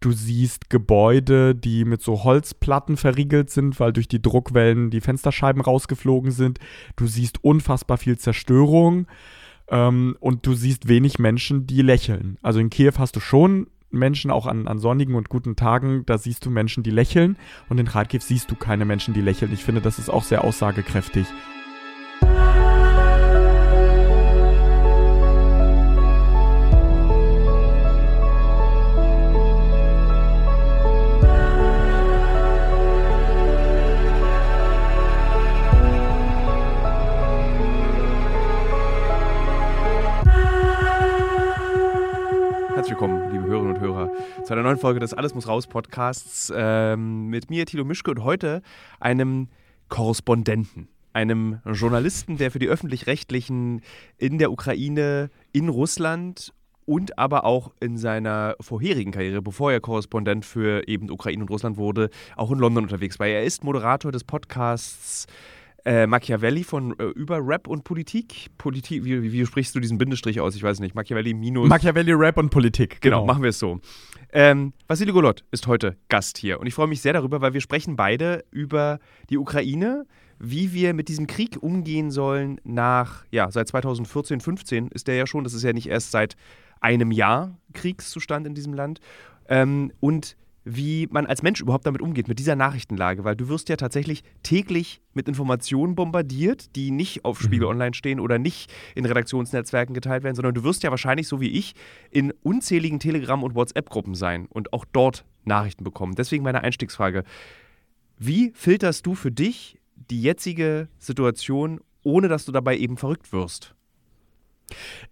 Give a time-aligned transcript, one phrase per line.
[0.00, 5.60] Du siehst Gebäude, die mit so Holzplatten verriegelt sind, weil durch die Druckwellen die Fensterscheiben
[5.60, 6.58] rausgeflogen sind.
[6.96, 9.06] Du siehst unfassbar viel Zerstörung
[9.68, 12.38] ähm, und du siehst wenig Menschen, die lächeln.
[12.40, 16.16] Also in Kiew hast du schon Menschen, auch an, an sonnigen und guten Tagen, da
[16.16, 17.36] siehst du Menschen, die lächeln
[17.68, 19.52] und in Kharkiv siehst du keine Menschen, die lächeln.
[19.52, 21.26] Ich finde, das ist auch sehr aussagekräftig.
[44.50, 48.24] Zu einer neuen Folge des Alles muss raus Podcasts ähm, mit mir, Tilo Mischke, und
[48.24, 48.62] heute
[48.98, 49.46] einem
[49.88, 53.80] Korrespondenten, einem Journalisten, der für die Öffentlich-Rechtlichen
[54.18, 56.52] in der Ukraine, in Russland
[56.84, 61.76] und aber auch in seiner vorherigen Karriere, bevor er Korrespondent für eben Ukraine und Russland
[61.76, 63.28] wurde, auch in London unterwegs war.
[63.28, 65.28] Er ist Moderator des Podcasts
[65.84, 68.46] äh, Machiavelli von äh, über Rap und Politik.
[68.58, 70.54] Politik wie, wie, sprichst du diesen Bindestrich aus?
[70.54, 70.94] Ich weiß nicht.
[70.94, 71.68] Machiavelli minus.
[71.68, 73.00] Machiavelli, Rap und Politik.
[73.00, 73.80] Genau, genau machen wir es so.
[74.32, 77.60] Ähm, Vassili Golot ist heute Gast hier und ich freue mich sehr darüber, weil wir
[77.60, 80.06] sprechen beide über die Ukraine,
[80.38, 85.26] wie wir mit diesem Krieg umgehen sollen nach, ja, seit 2014, 15 ist der ja
[85.26, 86.36] schon, das ist ja nicht erst seit
[86.80, 89.00] einem Jahr Kriegszustand in diesem Land.
[89.48, 90.36] Ähm, und
[90.76, 94.22] wie man als Mensch überhaupt damit umgeht, mit dieser Nachrichtenlage, weil du wirst ja tatsächlich
[94.42, 97.72] täglich mit Informationen bombardiert, die nicht auf Spiegel mhm.
[97.72, 101.50] Online stehen oder nicht in Redaktionsnetzwerken geteilt werden, sondern du wirst ja wahrscheinlich, so wie
[101.50, 101.74] ich,
[102.10, 106.14] in unzähligen Telegram- und WhatsApp-Gruppen sein und auch dort Nachrichten bekommen.
[106.14, 107.24] Deswegen meine Einstiegsfrage.
[108.18, 113.74] Wie filterst du für dich die jetzige Situation, ohne dass du dabei eben verrückt wirst?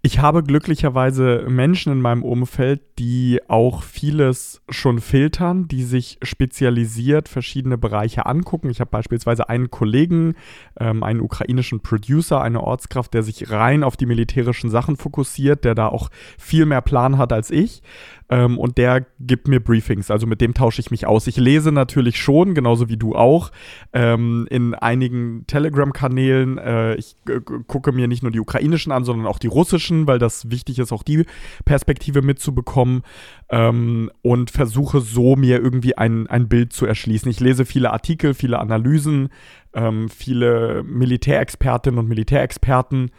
[0.03, 7.28] Ich habe glücklicherweise Menschen in meinem Umfeld, die auch vieles schon filtern, die sich spezialisiert
[7.28, 8.70] verschiedene Bereiche angucken.
[8.70, 10.34] Ich habe beispielsweise einen Kollegen,
[10.78, 15.75] ähm, einen ukrainischen Producer, eine Ortskraft, der sich rein auf die militärischen Sachen fokussiert, der
[15.75, 17.83] da auch viel mehr Plan hat als ich.
[18.31, 21.27] Ähm, und der gibt mir Briefings, also mit dem tausche ich mich aus.
[21.27, 23.50] Ich lese natürlich schon, genauso wie du auch,
[23.93, 26.59] ähm, in einigen Telegram-Kanälen.
[26.59, 27.16] Äh, ich
[27.66, 30.93] gucke mir nicht nur die ukrainischen an, sondern auch die russischen, weil das wichtig ist,
[30.93, 31.25] auch die
[31.65, 33.03] Perspektive mitzubekommen.
[33.50, 37.31] Ähm, und versuche so mir irgendwie ein, ein Bild zu erschließen.
[37.31, 39.31] Ich lese viele Artikel, viele Analysen,
[39.72, 43.10] ähm, viele Militärexpertinnen und Militärexperten.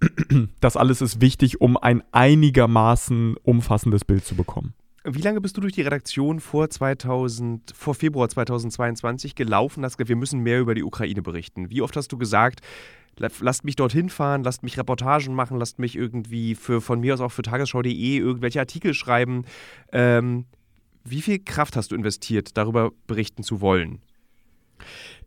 [0.60, 4.74] Das alles ist wichtig, um ein einigermaßen umfassendes Bild zu bekommen.
[5.08, 10.16] Wie lange bist du durch die Redaktion vor, 2000, vor Februar 2022 gelaufen, hast wir
[10.16, 11.70] müssen mehr über die Ukraine berichten?
[11.70, 12.60] Wie oft hast du gesagt,
[13.16, 17.20] lasst mich dorthin fahren, lasst mich Reportagen machen, lasst mich irgendwie für, von mir aus
[17.20, 19.44] auch für tagesschau.de irgendwelche Artikel schreiben?
[19.92, 20.46] Ähm,
[21.04, 24.00] wie viel Kraft hast du investiert, darüber berichten zu wollen?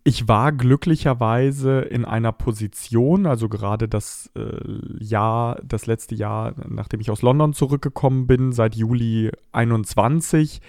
[0.09, 4.57] Ich war glücklicherweise in einer Position, also gerade das äh,
[4.97, 10.61] Jahr, das letzte Jahr, nachdem ich aus London zurückgekommen bin, seit Juli 21,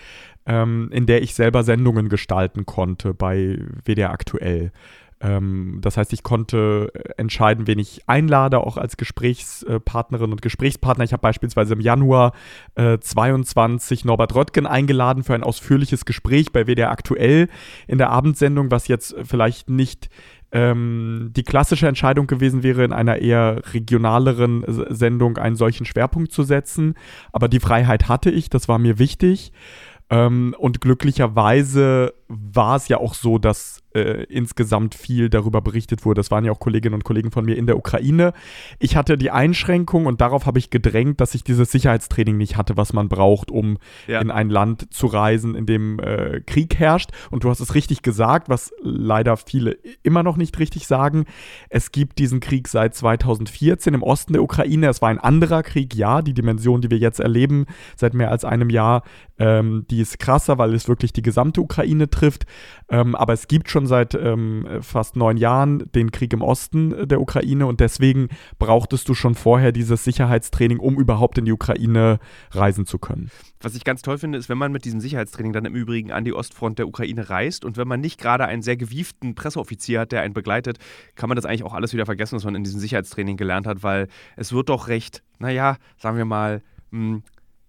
[0.45, 4.73] ähm, in der ich selber Sendungen gestalten konnte bei WDR aktuell.
[5.21, 11.05] Ähm, das heißt, ich konnte äh, entscheiden, wen ich einlade, auch als Gesprächspartnerin und Gesprächspartner.
[11.05, 12.33] Ich habe beispielsweise im Januar
[12.75, 17.49] äh, 22 Norbert Röttgen eingeladen für ein ausführliches Gespräch bei WDR aktuell
[17.87, 20.09] in der Abendsendung, was jetzt vielleicht nicht
[20.53, 26.43] ähm, die klassische Entscheidung gewesen wäre, in einer eher regionaleren Sendung einen solchen Schwerpunkt zu
[26.43, 26.95] setzen.
[27.33, 29.53] Aber die Freiheit hatte ich, das war mir wichtig.
[30.09, 36.21] Ähm, und glücklicherweise war es ja auch so, dass äh, insgesamt viel darüber berichtet wurde.
[36.21, 38.33] Das waren ja auch Kolleginnen und Kollegen von mir in der Ukraine.
[38.79, 42.77] Ich hatte die Einschränkung und darauf habe ich gedrängt, dass ich dieses Sicherheitstraining nicht hatte,
[42.77, 44.21] was man braucht, um ja.
[44.21, 47.11] in ein Land zu reisen, in dem äh, Krieg herrscht.
[47.31, 51.27] Und du hast es richtig gesagt, was leider viele immer noch nicht richtig sagen.
[51.69, 54.89] Es gibt diesen Krieg seit 2014 im Osten der Ukraine.
[54.89, 56.23] Es war ein anderer Krieg, ja.
[56.23, 59.03] Die Dimension, die wir jetzt erleben, seit mehr als einem Jahr,
[59.41, 62.45] ähm, die ist krasser, weil es wirklich die gesamte Ukraine trifft.
[62.91, 67.21] Ähm, aber es gibt schon seit ähm, fast neun Jahren den Krieg im Osten der
[67.21, 68.29] Ukraine und deswegen
[68.59, 72.19] brauchtest du schon vorher dieses Sicherheitstraining, um überhaupt in die Ukraine
[72.51, 73.31] reisen zu können.
[73.63, 76.25] Was ich ganz toll finde, ist, wenn man mit diesem Sicherheitstraining dann im Übrigen an
[76.25, 80.13] die Ostfront der Ukraine reist und wenn man nicht gerade einen sehr gewieften Presseoffizier hat,
[80.13, 80.79] der einen begleitet,
[81.15, 83.83] kann man das eigentlich auch alles wieder vergessen, was man in diesem Sicherheitstraining gelernt hat,
[83.83, 87.23] weil es wird doch recht, naja, sagen wir mal, mh, hm,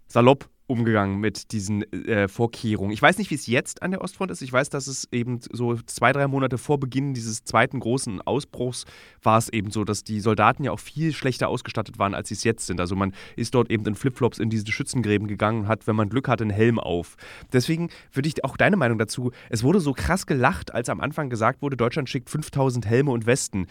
[0.08, 2.92] salopp umgegangen mit diesen äh, Vorkehrungen.
[2.92, 4.42] Ich weiß nicht, wie es jetzt an der Ostfront ist.
[4.42, 8.86] Ich weiß, dass es eben so zwei, drei Monate vor Beginn dieses zweiten großen Ausbruchs
[9.22, 12.36] war es eben so, dass die Soldaten ja auch viel schlechter ausgestattet waren, als sie
[12.36, 12.80] es jetzt sind.
[12.80, 16.10] Also man ist dort eben in Flipflops in diese Schützengräben gegangen und hat, wenn man
[16.10, 17.18] Glück hatte, einen Helm auf.
[17.52, 21.30] Deswegen würde ich auch deine Meinung dazu, es wurde so krass gelacht, als am Anfang
[21.30, 23.68] gesagt wurde, Deutschland schickt 5000 Helme und Westen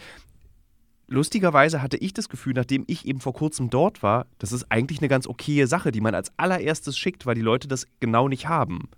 [1.11, 4.99] lustigerweise hatte ich das Gefühl, nachdem ich eben vor kurzem dort war, das ist eigentlich
[4.99, 8.47] eine ganz okaye Sache, die man als allererstes schickt, weil die Leute das genau nicht
[8.47, 8.89] haben.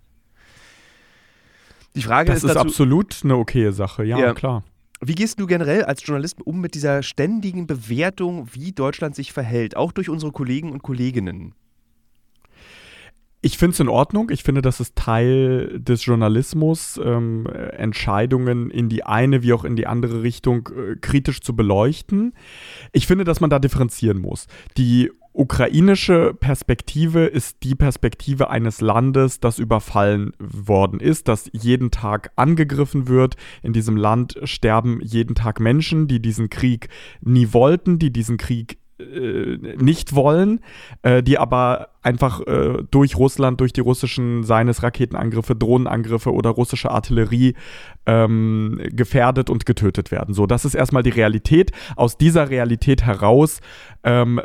[1.94, 4.64] Die Frage das ist, ist dazu, absolut eine okaye Sache, ja, ja, klar.
[5.00, 9.76] Wie gehst du generell als Journalist um mit dieser ständigen Bewertung, wie Deutschland sich verhält,
[9.76, 11.54] auch durch unsere Kollegen und Kolleginnen?
[13.44, 14.30] Ich finde es in Ordnung.
[14.30, 17.46] Ich finde, das ist Teil des Journalismus, ähm,
[17.76, 22.32] Entscheidungen in die eine wie auch in die andere Richtung äh, kritisch zu beleuchten.
[22.92, 24.46] Ich finde, dass man da differenzieren muss.
[24.78, 32.30] Die ukrainische Perspektive ist die Perspektive eines Landes, das überfallen worden ist, das jeden Tag
[32.36, 33.36] angegriffen wird.
[33.62, 36.88] In diesem Land sterben jeden Tag Menschen, die diesen Krieg
[37.20, 40.60] nie wollten, die diesen Krieg äh, nicht wollen,
[41.02, 46.90] äh, die aber einfach äh, durch Russland, durch die russischen, seines Raketenangriffe, Drohnenangriffe oder russische
[46.90, 47.54] Artillerie
[48.06, 50.34] ähm, gefährdet und getötet werden.
[50.34, 51.72] So, das ist erstmal die Realität.
[51.96, 53.60] Aus dieser Realität heraus
[54.04, 54.40] ähm,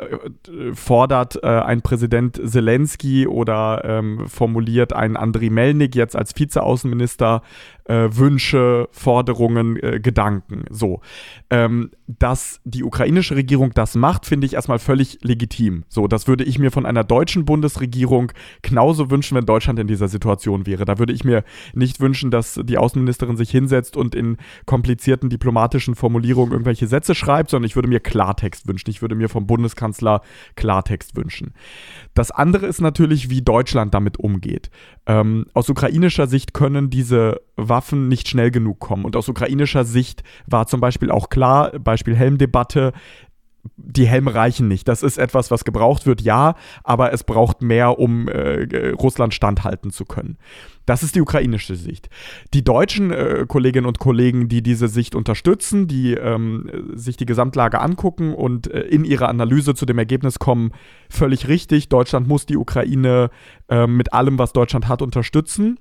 [0.72, 7.42] fordert äh, ein Präsident Zelensky oder ähm, formuliert ein Andriy Melnik jetzt als Vizeaußenminister
[7.84, 10.64] äh, Wünsche, Forderungen, äh, Gedanken.
[10.70, 11.00] So,
[11.50, 15.84] ähm, dass die ukrainische Regierung das macht, finde ich erstmal völlig legitim.
[15.88, 18.30] So, das würde ich mir von einer deutschen Bundesregierung
[18.62, 20.84] genauso wünschen, wenn Deutschland in dieser Situation wäre.
[20.84, 21.42] Da würde ich mir
[21.74, 24.36] nicht wünschen, dass die Außenministerin sich hinsetzt und in
[24.66, 28.88] komplizierten diplomatischen Formulierungen irgendwelche Sätze schreibt, sondern ich würde mir Klartext wünschen.
[28.90, 30.20] Ich würde mir vom Bundeskanzler
[30.54, 31.54] Klartext wünschen.
[32.14, 34.70] Das andere ist natürlich, wie Deutschland damit umgeht.
[35.06, 39.04] Ähm, aus ukrainischer Sicht können diese Waffen nicht schnell genug kommen.
[39.04, 42.92] Und aus ukrainischer Sicht war zum Beispiel auch klar, Beispiel Helmdebatte,
[43.76, 44.88] die Helme reichen nicht.
[44.88, 46.54] Das ist etwas, was gebraucht wird, ja,
[46.84, 50.38] aber es braucht mehr, um äh, Russland standhalten zu können.
[50.86, 52.08] Das ist die ukrainische Sicht.
[52.54, 57.80] Die deutschen äh, Kolleginnen und Kollegen, die diese Sicht unterstützen, die ähm, sich die Gesamtlage
[57.80, 60.72] angucken und äh, in ihrer Analyse zu dem Ergebnis kommen,
[61.08, 63.30] völlig richtig, Deutschland muss die Ukraine
[63.68, 65.78] äh, mit allem, was Deutschland hat, unterstützen.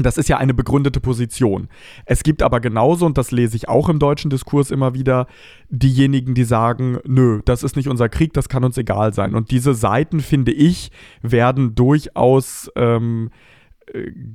[0.00, 1.68] Das ist ja eine begründete Position.
[2.06, 5.26] Es gibt aber genauso, und das lese ich auch im deutschen Diskurs immer wieder,
[5.70, 9.34] diejenigen, die sagen, nö, das ist nicht unser Krieg, das kann uns egal sein.
[9.34, 13.30] Und diese Seiten, finde ich, werden durchaus ähm,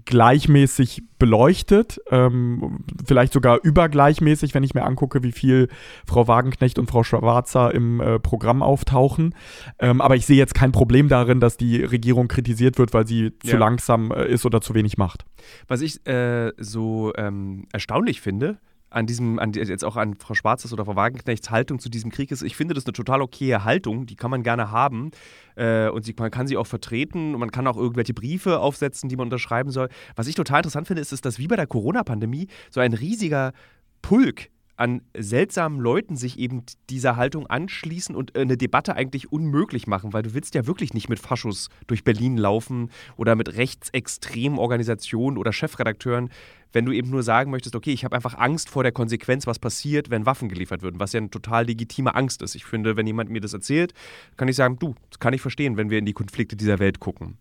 [0.05, 5.69] gleichmäßig beleuchtet, ähm, vielleicht sogar übergleichmäßig, wenn ich mir angucke, wie viel
[6.05, 9.35] Frau Wagenknecht und Frau Schwarzer im äh, Programm auftauchen.
[9.79, 13.31] Ähm, aber ich sehe jetzt kein Problem darin, dass die Regierung kritisiert wird, weil sie
[13.43, 13.51] ja.
[13.51, 15.25] zu langsam äh, ist oder zu wenig macht.
[15.67, 18.59] Was ich äh, so ähm, erstaunlich finde,
[18.93, 22.31] an diesem, an, jetzt auch an Frau Schwarzes oder Frau Wagenknechts Haltung zu diesem Krieg
[22.31, 25.11] ist, ich finde das eine total okaye Haltung, die kann man gerne haben
[25.55, 29.09] äh, und sie, man kann sie auch vertreten und man kann auch irgendwelche Briefe aufsetzen,
[29.09, 29.89] die man unterschreiben soll.
[30.15, 33.53] Was ich total interessant finde, ist, ist dass wie bei der Corona-Pandemie so ein riesiger
[34.01, 40.13] Pulk an seltsamen Leuten sich eben dieser Haltung anschließen und eine Debatte eigentlich unmöglich machen,
[40.13, 45.37] weil du willst ja wirklich nicht mit Faschos durch Berlin laufen oder mit rechtsextremen Organisationen
[45.37, 46.29] oder Chefredakteuren,
[46.71, 49.59] wenn du eben nur sagen möchtest, okay, ich habe einfach Angst vor der Konsequenz, was
[49.59, 52.55] passiert, wenn Waffen geliefert würden, was ja eine total legitime Angst ist.
[52.55, 53.93] Ich finde, wenn jemand mir das erzählt,
[54.37, 56.99] kann ich sagen, du, das kann ich verstehen, wenn wir in die Konflikte dieser Welt
[56.99, 57.37] gucken.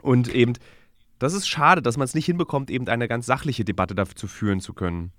[0.00, 0.54] Und eben
[1.22, 4.60] das ist schade, dass man es nicht hinbekommt, eben eine ganz sachliche Debatte dazu führen
[4.60, 5.12] zu können.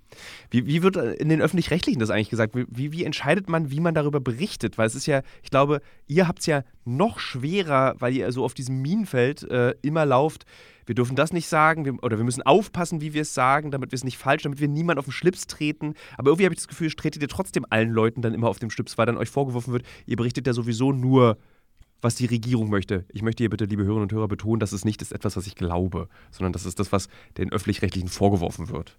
[0.50, 2.54] Wie, wie wird in den Öffentlich-Rechtlichen das eigentlich gesagt?
[2.54, 4.76] Wie, wie entscheidet man, wie man darüber berichtet?
[4.76, 8.44] Weil es ist ja, ich glaube, ihr habt es ja noch schwerer, weil ihr so
[8.44, 10.44] auf diesem Minenfeld äh, immer lauft.
[10.86, 13.90] Wir dürfen das nicht sagen wir, oder wir müssen aufpassen, wie wir es sagen, damit
[13.90, 15.94] wir es nicht falsch, damit wir niemand auf den Schlips treten.
[16.18, 18.70] Aber irgendwie habe ich das Gefühl, tretet ihr trotzdem allen Leuten dann immer auf den
[18.70, 21.38] Schlips, weil dann euch vorgeworfen wird, ihr berichtet ja sowieso nur
[22.04, 23.04] was die Regierung möchte.
[23.08, 25.46] Ich möchte hier bitte, liebe Hörerinnen und Hörer, betonen, dass es nicht ist etwas, was
[25.46, 27.08] ich glaube, sondern das ist das, was
[27.38, 28.98] den öffentlich-rechtlichen vorgeworfen wird.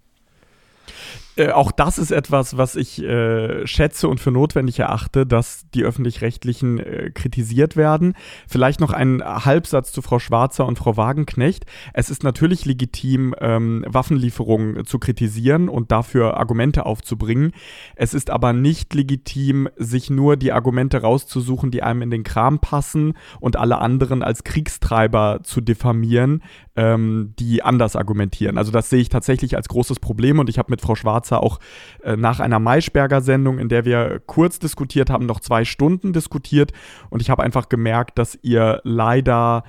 [1.36, 5.84] Äh, auch das ist etwas, was ich äh, schätze und für notwendig erachte, dass die
[5.84, 8.14] öffentlich-rechtlichen äh, kritisiert werden.
[8.48, 11.66] Vielleicht noch ein Halbsatz zu Frau Schwarzer und Frau Wagenknecht.
[11.94, 17.52] Es ist natürlich legitim, ähm, Waffenlieferungen zu kritisieren und dafür Argumente aufzubringen.
[17.96, 22.60] Es ist aber nicht legitim, sich nur die Argumente rauszusuchen, die einem in den Kram
[22.60, 26.42] passen und alle anderen als Kriegstreiber zu diffamieren,
[26.76, 28.58] ähm, die anders argumentieren.
[28.58, 31.60] Also das sehe ich tatsächlich als großes Problem und ich habe mit Frau Schwarzer auch
[32.04, 36.72] äh, nach einer Maischberger-Sendung, in der wir kurz diskutiert haben, noch zwei Stunden diskutiert
[37.10, 39.64] und ich habe einfach gemerkt, dass ihr leider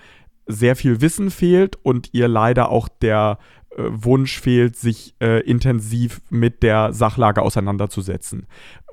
[0.47, 3.39] sehr viel Wissen fehlt und ihr leider auch der
[3.71, 8.47] äh, Wunsch fehlt, sich äh, intensiv mit der Sachlage auseinanderzusetzen.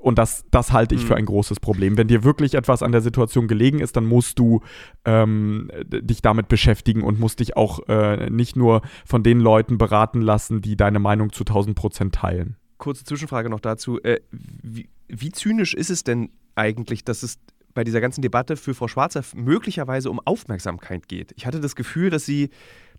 [0.04, 1.08] Und das, das halte ich mhm.
[1.08, 1.98] für ein großes Problem.
[1.98, 4.60] Wenn dir wirklich etwas an der Situation gelegen ist, dann musst du
[5.06, 10.20] ähm, dich damit beschäftigen und musst dich auch äh, nicht nur von den Leuten beraten
[10.20, 12.58] lassen, die deine Meinung zu 1000 Prozent teilen.
[12.80, 13.98] Kurze Zwischenfrage noch dazu.
[14.04, 17.40] Äh, wie, wie zynisch ist es denn eigentlich, dass es
[17.74, 21.34] bei dieser ganzen Debatte für Frau Schwarzer möglicherweise um Aufmerksamkeit geht.
[21.36, 22.50] Ich hatte das Gefühl, dass sie,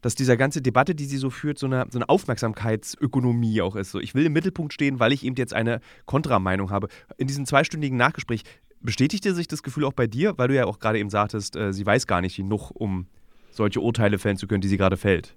[0.00, 3.90] dass dieser ganze Debatte, die sie so führt, so eine, so eine Aufmerksamkeitsökonomie auch ist.
[3.90, 6.88] So, ich will im Mittelpunkt stehen, weil ich eben jetzt eine Kontrameinung habe.
[7.16, 8.42] In diesem zweistündigen Nachgespräch
[8.80, 11.72] bestätigte sich das Gefühl auch bei dir, weil du ja auch gerade eben sagtest, äh,
[11.72, 13.06] sie weiß gar nicht genug, um
[13.50, 15.36] solche Urteile fällen zu können, die sie gerade fällt.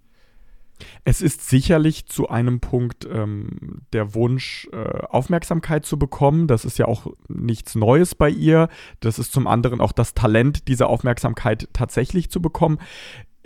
[1.03, 6.47] Es ist sicherlich zu einem Punkt ähm, der Wunsch, äh, Aufmerksamkeit zu bekommen.
[6.47, 8.69] Das ist ja auch nichts Neues bei ihr.
[8.99, 12.79] Das ist zum anderen auch das Talent, diese Aufmerksamkeit tatsächlich zu bekommen.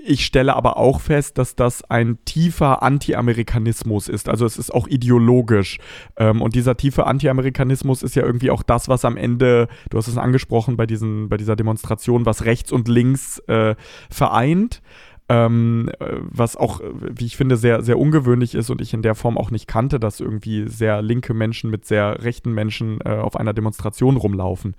[0.04, 4.30] Ich stelle aber auch fest, dass das ein tiefer Anti-Amerikanismus ist.
[4.30, 5.78] Also es ist auch ideologisch.
[6.18, 10.08] Ähm, und dieser tiefe Anti-Amerikanismus ist ja irgendwie auch das, was am Ende, du hast
[10.08, 13.76] es angesprochen bei, diesen, bei dieser Demonstration, was rechts und links äh,
[14.10, 14.82] vereint
[15.32, 19.38] ähm, was auch, wie ich finde, sehr, sehr ungewöhnlich ist und ich in der Form
[19.38, 23.54] auch nicht kannte, dass irgendwie sehr linke Menschen mit sehr rechten Menschen äh, auf einer
[23.54, 24.76] Demonstration rumlaufen.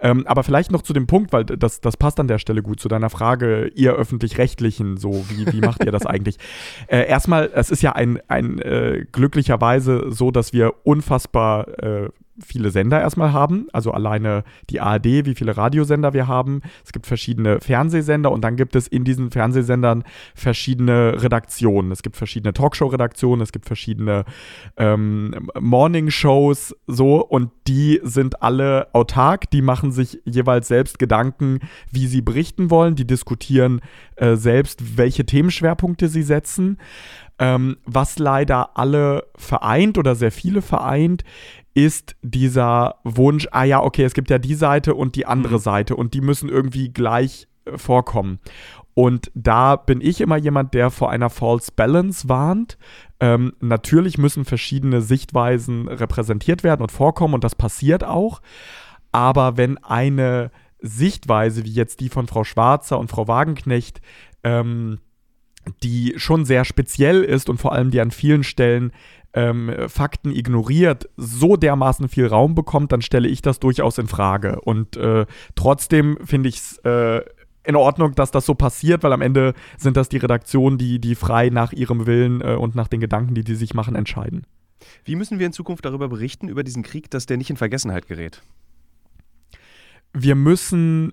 [0.00, 2.80] Ähm, aber vielleicht noch zu dem Punkt, weil das, das passt an der Stelle gut
[2.80, 6.38] zu deiner Frage, ihr öffentlich-rechtlichen, so, wie, wie macht ihr das eigentlich?
[6.88, 12.08] Äh, erstmal, es ist ja ein, ein äh, glücklicherweise so, dass wir unfassbar äh,
[12.44, 16.62] viele Sender erstmal haben, also alleine die ARD, wie viele Radiosender wir haben.
[16.84, 21.92] Es gibt verschiedene Fernsehsender und dann gibt es in diesen Fernsehsendern verschiedene Redaktionen.
[21.92, 24.24] Es gibt verschiedene Talkshow-Redaktionen, es gibt verschiedene
[24.76, 32.06] ähm, Morning-Shows, so und die sind alle autark, die machen sich jeweils selbst Gedanken, wie
[32.06, 33.80] sie berichten wollen, die diskutieren
[34.16, 36.78] äh, selbst, welche Themenschwerpunkte sie setzen.
[37.38, 41.24] Ähm, was leider alle vereint oder sehr viele vereint,
[41.74, 45.60] ist dieser Wunsch, ah ja, okay, es gibt ja die Seite und die andere mhm.
[45.60, 48.40] Seite und die müssen irgendwie gleich äh, vorkommen.
[48.94, 52.76] Und da bin ich immer jemand, der vor einer False Balance warnt.
[53.20, 58.42] Ähm, natürlich müssen verschiedene Sichtweisen repräsentiert werden und vorkommen und das passiert auch.
[59.10, 64.02] Aber wenn eine Sichtweise wie jetzt die von Frau Schwarzer und Frau Wagenknecht,
[64.44, 64.98] ähm,
[65.82, 68.92] die schon sehr speziell ist und vor allem die an vielen Stellen
[69.34, 74.60] ähm, Fakten ignoriert, so dermaßen viel Raum bekommt, dann stelle ich das durchaus in Frage.
[74.60, 77.22] Und äh, trotzdem finde ich es äh,
[77.64, 81.14] in Ordnung, dass das so passiert, weil am Ende sind das die Redaktionen, die, die
[81.14, 84.46] frei nach ihrem Willen äh, und nach den Gedanken, die die sich machen, entscheiden.
[85.04, 88.08] Wie müssen wir in Zukunft darüber berichten, über diesen Krieg, dass der nicht in Vergessenheit
[88.08, 88.42] gerät?
[90.12, 91.12] Wir müssen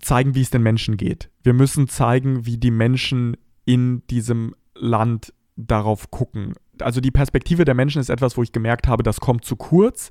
[0.00, 1.30] zeigen, wie es den Menschen geht.
[1.42, 7.74] Wir müssen zeigen, wie die Menschen in diesem Land darauf gucken also die Perspektive der
[7.74, 10.10] Menschen ist etwas, wo ich gemerkt habe, das kommt zu kurz.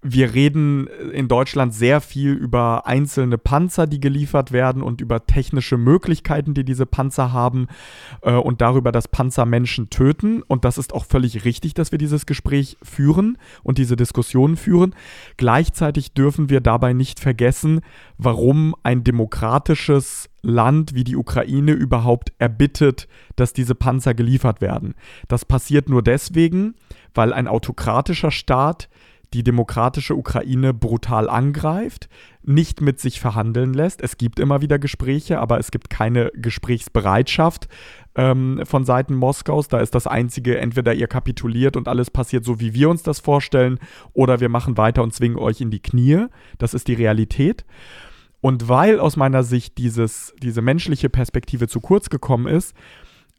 [0.00, 5.76] Wir reden in Deutschland sehr viel über einzelne Panzer, die geliefert werden und über technische
[5.76, 7.66] Möglichkeiten, die diese Panzer haben
[8.22, 10.42] äh, und darüber, dass Panzer Menschen töten.
[10.42, 14.94] Und das ist auch völlig richtig, dass wir dieses Gespräch führen und diese Diskussionen führen.
[15.36, 17.80] Gleichzeitig dürfen wir dabei nicht vergessen,
[18.18, 24.94] warum ein demokratisches Land wie die Ukraine überhaupt erbittet, dass diese Panzer geliefert werden.
[25.28, 26.74] Das passiert nur deswegen,
[27.14, 28.88] weil ein autokratischer Staat
[29.34, 32.08] die demokratische Ukraine brutal angreift,
[32.42, 34.00] nicht mit sich verhandeln lässt.
[34.00, 37.68] Es gibt immer wieder Gespräche, aber es gibt keine Gesprächsbereitschaft
[38.14, 39.68] ähm, von Seiten Moskaus.
[39.68, 43.20] Da ist das Einzige, entweder ihr kapituliert und alles passiert so, wie wir uns das
[43.20, 43.78] vorstellen,
[44.14, 46.26] oder wir machen weiter und zwingen euch in die Knie.
[46.56, 47.66] Das ist die Realität.
[48.40, 52.74] Und weil aus meiner Sicht dieses, diese menschliche Perspektive zu kurz gekommen ist,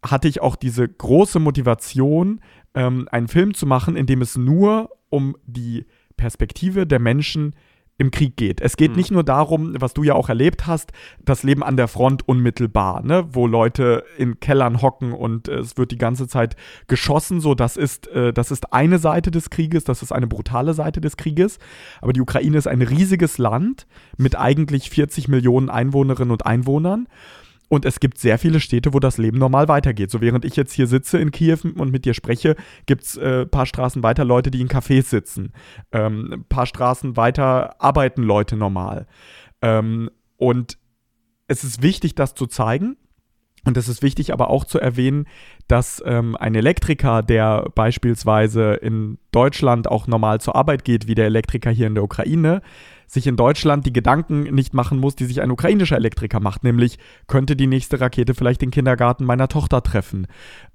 [0.03, 2.41] hatte ich auch diese große Motivation,
[2.73, 5.85] ähm, einen Film zu machen, in dem es nur um die
[6.17, 7.55] Perspektive der Menschen
[7.99, 8.61] im Krieg geht.
[8.61, 8.97] Es geht mhm.
[8.97, 13.03] nicht nur darum, was du ja auch erlebt hast, das Leben an der Front unmittelbar,
[13.03, 16.55] ne, wo Leute in Kellern hocken und äh, es wird die ganze Zeit
[16.87, 17.41] geschossen.
[17.41, 21.01] So, das ist, äh, das ist eine Seite des Krieges, das ist eine brutale Seite
[21.01, 21.59] des Krieges.
[22.01, 23.85] Aber die Ukraine ist ein riesiges Land
[24.17, 27.07] mit eigentlich 40 Millionen Einwohnerinnen und Einwohnern.
[27.69, 30.11] Und es gibt sehr viele Städte, wo das Leben normal weitergeht.
[30.11, 32.55] So während ich jetzt hier sitze in Kiew und mit dir spreche,
[32.87, 35.53] gibt es ein äh, paar Straßen weiter Leute, die in Cafés sitzen.
[35.91, 39.05] Ähm, ein paar Straßen weiter arbeiten Leute normal.
[39.61, 40.79] Ähm, und
[41.47, 42.97] es ist wichtig, das zu zeigen.
[43.65, 45.25] Und es ist wichtig aber auch zu erwähnen,
[45.67, 51.25] dass ähm, ein Elektriker, der beispielsweise in Deutschland auch normal zur Arbeit geht, wie der
[51.25, 52.61] Elektriker hier in der Ukraine,
[53.05, 56.99] sich in Deutschland die Gedanken nicht machen muss, die sich ein ukrainischer Elektriker macht, nämlich
[57.27, 60.27] könnte die nächste Rakete vielleicht den Kindergarten meiner Tochter treffen,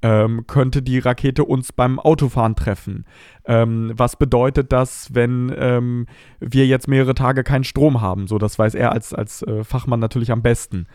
[0.03, 3.05] ähm, könnte die Rakete uns beim Autofahren treffen.
[3.45, 6.07] Ähm, was bedeutet das, wenn ähm,
[6.41, 8.27] wir jetzt mehrere Tage keinen Strom haben?
[8.27, 10.89] So, das weiß er als, als äh, Fachmann natürlich am besten.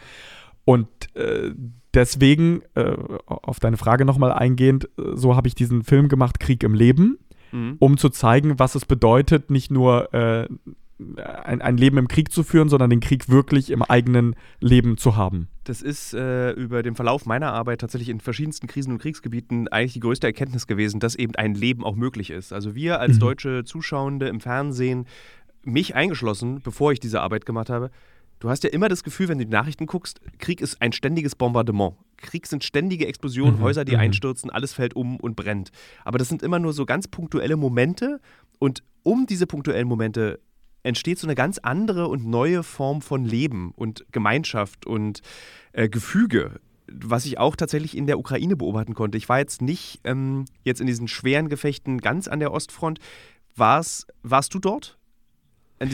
[0.66, 1.52] Und äh,
[1.94, 6.74] deswegen, äh, auf deine Frage nochmal eingehend, so habe ich diesen Film gemacht, Krieg im
[6.74, 7.18] Leben,
[7.52, 7.76] mhm.
[7.80, 10.48] um zu zeigen, was es bedeutet, nicht nur äh,
[11.16, 15.16] ein, ein, Leben im Krieg zu führen, sondern den Krieg wirklich im eigenen Leben zu
[15.16, 15.48] haben.
[15.64, 19.94] Das ist äh, über den Verlauf meiner Arbeit tatsächlich in verschiedensten Krisen- und Kriegsgebieten eigentlich
[19.94, 22.52] die größte Erkenntnis gewesen, dass eben ein Leben auch möglich ist.
[22.52, 23.20] Also wir als mhm.
[23.20, 25.06] deutsche Zuschauende im Fernsehen,
[25.64, 27.92] mich eingeschlossen, bevor ich diese Arbeit gemacht habe,
[28.40, 31.36] du hast ja immer das Gefühl, wenn du die Nachrichten guckst, Krieg ist ein ständiges
[31.36, 31.96] Bombardement.
[32.18, 33.62] Krieg sind ständige Explosionen, mhm.
[33.62, 34.02] Häuser, die mhm.
[34.02, 35.72] einstürzen, alles fällt um und brennt.
[36.04, 38.20] Aber das sind immer nur so ganz punktuelle Momente
[38.60, 40.40] und um diese punktuellen Momente
[40.84, 45.22] entsteht so eine ganz andere und neue Form von Leben und Gemeinschaft und
[45.74, 46.60] äh, Gefüge,
[46.92, 49.18] was ich auch tatsächlich in der Ukraine beobachten konnte.
[49.18, 53.00] Ich war jetzt nicht ähm, jetzt in diesen schweren Gefechten ganz an der Ostfront.
[53.56, 54.99] War's, warst du dort?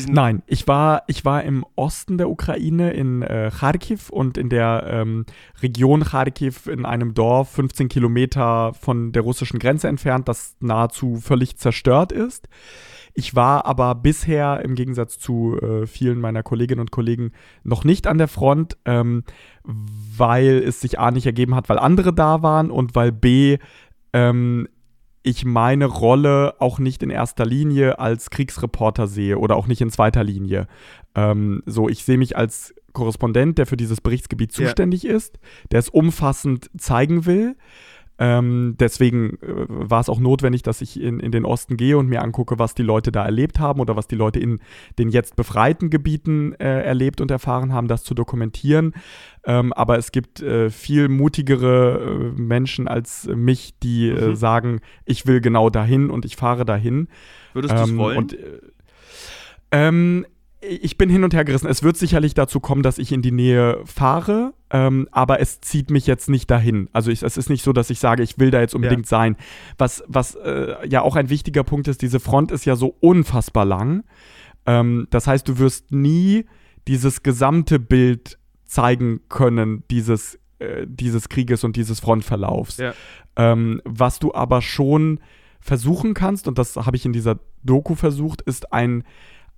[0.08, 4.88] Nein, ich war, ich war im Osten der Ukraine in äh, Kharkiv und in der
[4.90, 5.26] ähm,
[5.62, 11.58] Region Kharkiv in einem Dorf 15 Kilometer von der russischen Grenze entfernt, das nahezu völlig
[11.58, 12.50] zerstört ist.
[13.14, 17.32] Ich war aber bisher im Gegensatz zu äh, vielen meiner Kolleginnen und Kollegen
[17.64, 19.24] noch nicht an der Front, ähm,
[19.64, 23.58] weil es sich A nicht ergeben hat, weil andere da waren und weil B
[24.12, 24.68] ähm,
[25.26, 29.90] ich meine Rolle auch nicht in erster Linie als Kriegsreporter sehe oder auch nicht in
[29.90, 30.68] zweiter Linie.
[31.16, 35.16] Ähm, so, ich sehe mich als Korrespondent, der für dieses Berichtsgebiet zuständig ja.
[35.16, 35.40] ist,
[35.72, 37.56] der es umfassend zeigen will.
[38.18, 42.08] Ähm, deswegen äh, war es auch notwendig, dass ich in, in den Osten gehe und
[42.08, 44.60] mir angucke, was die Leute da erlebt haben oder was die Leute in
[44.98, 48.94] den jetzt befreiten Gebieten äh, erlebt und erfahren haben, das zu dokumentieren.
[49.44, 54.36] Ähm, aber es gibt äh, viel mutigere äh, Menschen als mich, die äh, mhm.
[54.36, 57.10] sagen, ich will genau dahin und ich fahre dahin.
[57.54, 58.18] Würdest du es ähm, wollen?
[58.18, 58.60] Und, äh,
[59.72, 60.26] ähm,
[60.68, 61.68] ich bin hin und her gerissen.
[61.68, 65.90] Es wird sicherlich dazu kommen, dass ich in die Nähe fahre, ähm, aber es zieht
[65.90, 66.90] mich jetzt nicht dahin.
[66.94, 69.10] Also ich, es ist nicht so, dass ich sage, ich will da jetzt unbedingt ja.
[69.10, 69.38] sein.
[69.78, 73.66] Was, was äh, ja auch ein wichtiger Punkt ist, diese Front ist ja so unfassbar
[73.66, 74.04] lang.
[74.66, 76.46] Ähm, das heißt, du wirst nie
[76.88, 82.78] dieses gesamte Bild zeigen können, dieses, äh, dieses Krieges und dieses Frontverlaufs.
[82.78, 82.94] Ja.
[83.36, 85.20] Ähm, was du aber schon
[85.60, 89.04] versuchen kannst, und das habe ich in dieser Doku versucht, ist ein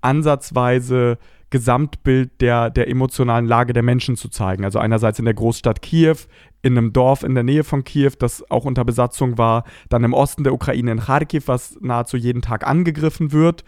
[0.01, 1.17] ansatzweise
[1.49, 4.65] Gesamtbild der, der emotionalen Lage der Menschen zu zeigen.
[4.65, 6.17] Also einerseits in der Großstadt Kiew,
[6.61, 10.13] in einem Dorf in der Nähe von Kiew, das auch unter Besatzung war, dann im
[10.13, 13.63] Osten der Ukraine in Kharkiv, was nahezu jeden Tag angegriffen wird,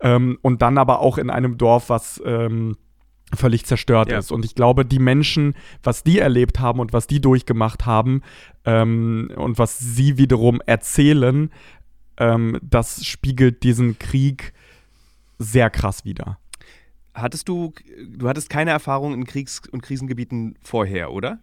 [0.00, 2.76] ähm, und dann aber auch in einem Dorf, was ähm,
[3.34, 4.18] völlig zerstört ja.
[4.18, 4.30] ist.
[4.30, 8.22] Und ich glaube, die Menschen, was die erlebt haben und was die durchgemacht haben
[8.64, 11.50] ähm, und was sie wiederum erzählen,
[12.18, 14.52] ähm, das spiegelt diesen Krieg
[15.38, 16.38] sehr krass wieder.
[17.14, 17.72] Hattest du,
[18.08, 21.38] du hattest keine Erfahrung in Kriegs- und Krisengebieten vorher, oder?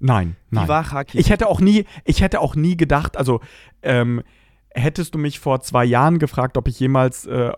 [0.00, 0.64] Nein, nein.
[0.64, 1.20] Wie war Kharkiv?
[1.20, 3.40] Ich hätte auch nie, ich hätte auch nie gedacht, also
[3.82, 4.22] ähm,
[4.70, 7.52] hättest du mich vor zwei Jahren gefragt, ob ich jemals äh,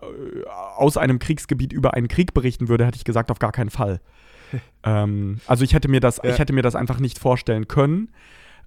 [0.75, 4.01] aus einem Kriegsgebiet über einen Krieg berichten würde, hätte ich gesagt, auf gar keinen Fall.
[4.83, 6.29] ähm, also ich hätte mir das, ja.
[6.29, 8.09] ich hätte mir das einfach nicht vorstellen können.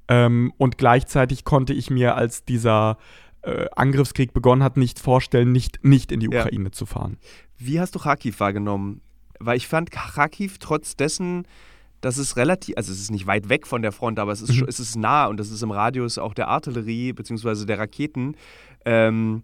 [0.09, 2.99] Ähm, und gleichzeitig konnte ich mir als dieser
[3.43, 6.73] äh, Angriffskrieg begonnen hat, nicht vorstellen, nicht, nicht in die Ukraine ja.
[6.73, 7.19] zu fahren.
[7.59, 9.01] Wie hast du Kharkiv wahrgenommen?
[9.39, 11.47] Weil ich fand Kharkiv trotz dessen,
[12.01, 14.61] dass es relativ, also es ist nicht weit weg von der Front, aber es ist,
[14.61, 14.67] mhm.
[14.69, 17.65] es ist nah und das ist im Radius auch der Artillerie bzw.
[17.67, 18.37] der Raketen.
[18.85, 19.43] Ähm,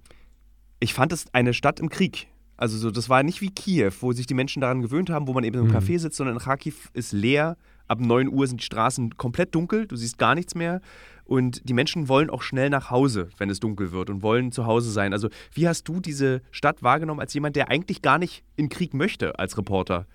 [0.80, 2.28] ich fand es eine Stadt im Krieg.
[2.56, 5.32] Also so, das war nicht wie Kiew, wo sich die Menschen daran gewöhnt haben, wo
[5.32, 5.76] man eben im mhm.
[5.76, 7.56] Café sitzt, sondern Kharkiv ist leer.
[7.88, 10.80] Ab 9 Uhr sind die Straßen komplett dunkel, du siehst gar nichts mehr.
[11.24, 14.64] Und die Menschen wollen auch schnell nach Hause, wenn es dunkel wird und wollen zu
[14.66, 15.12] Hause sein.
[15.12, 18.94] Also wie hast du diese Stadt wahrgenommen als jemand, der eigentlich gar nicht in Krieg
[18.94, 20.06] möchte als Reporter?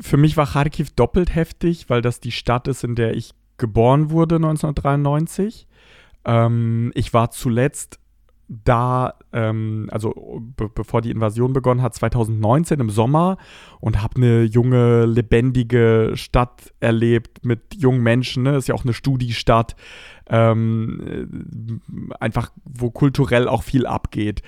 [0.00, 4.10] Für mich war Kharkiv doppelt heftig, weil das die Stadt ist, in der ich geboren
[4.10, 5.68] wurde 1993.
[6.24, 8.00] Ähm, ich war zuletzt
[8.48, 13.38] da, ähm, also be bevor die Invasion begonnen hat, 2019 im Sommer
[13.80, 18.42] und habe eine junge, lebendige Stadt erlebt mit jungen Menschen.
[18.42, 18.56] Ne?
[18.56, 19.76] Ist ja auch eine Studiestadt,
[20.28, 21.80] ähm,
[22.20, 24.42] einfach wo kulturell auch viel abgeht.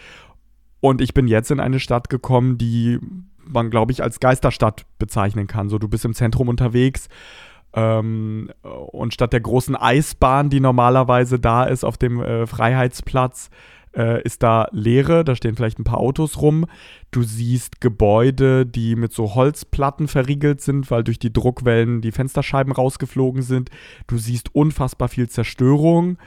[0.81, 2.99] Und ich bin jetzt in eine Stadt gekommen, die
[3.45, 5.69] man, glaube ich, als Geisterstadt bezeichnen kann.
[5.69, 7.09] So, du bist im Zentrum unterwegs
[7.75, 13.51] Ähm, und statt der großen Eisbahn, die normalerweise da ist auf dem äh, Freiheitsplatz,
[13.97, 16.67] äh, ist da Leere, da stehen vielleicht ein paar Autos rum.
[17.11, 22.73] Du siehst Gebäude, die mit so Holzplatten verriegelt sind, weil durch die Druckwellen die Fensterscheiben
[22.73, 23.71] rausgeflogen sind.
[24.07, 26.19] Du siehst unfassbar viel Zerstörung.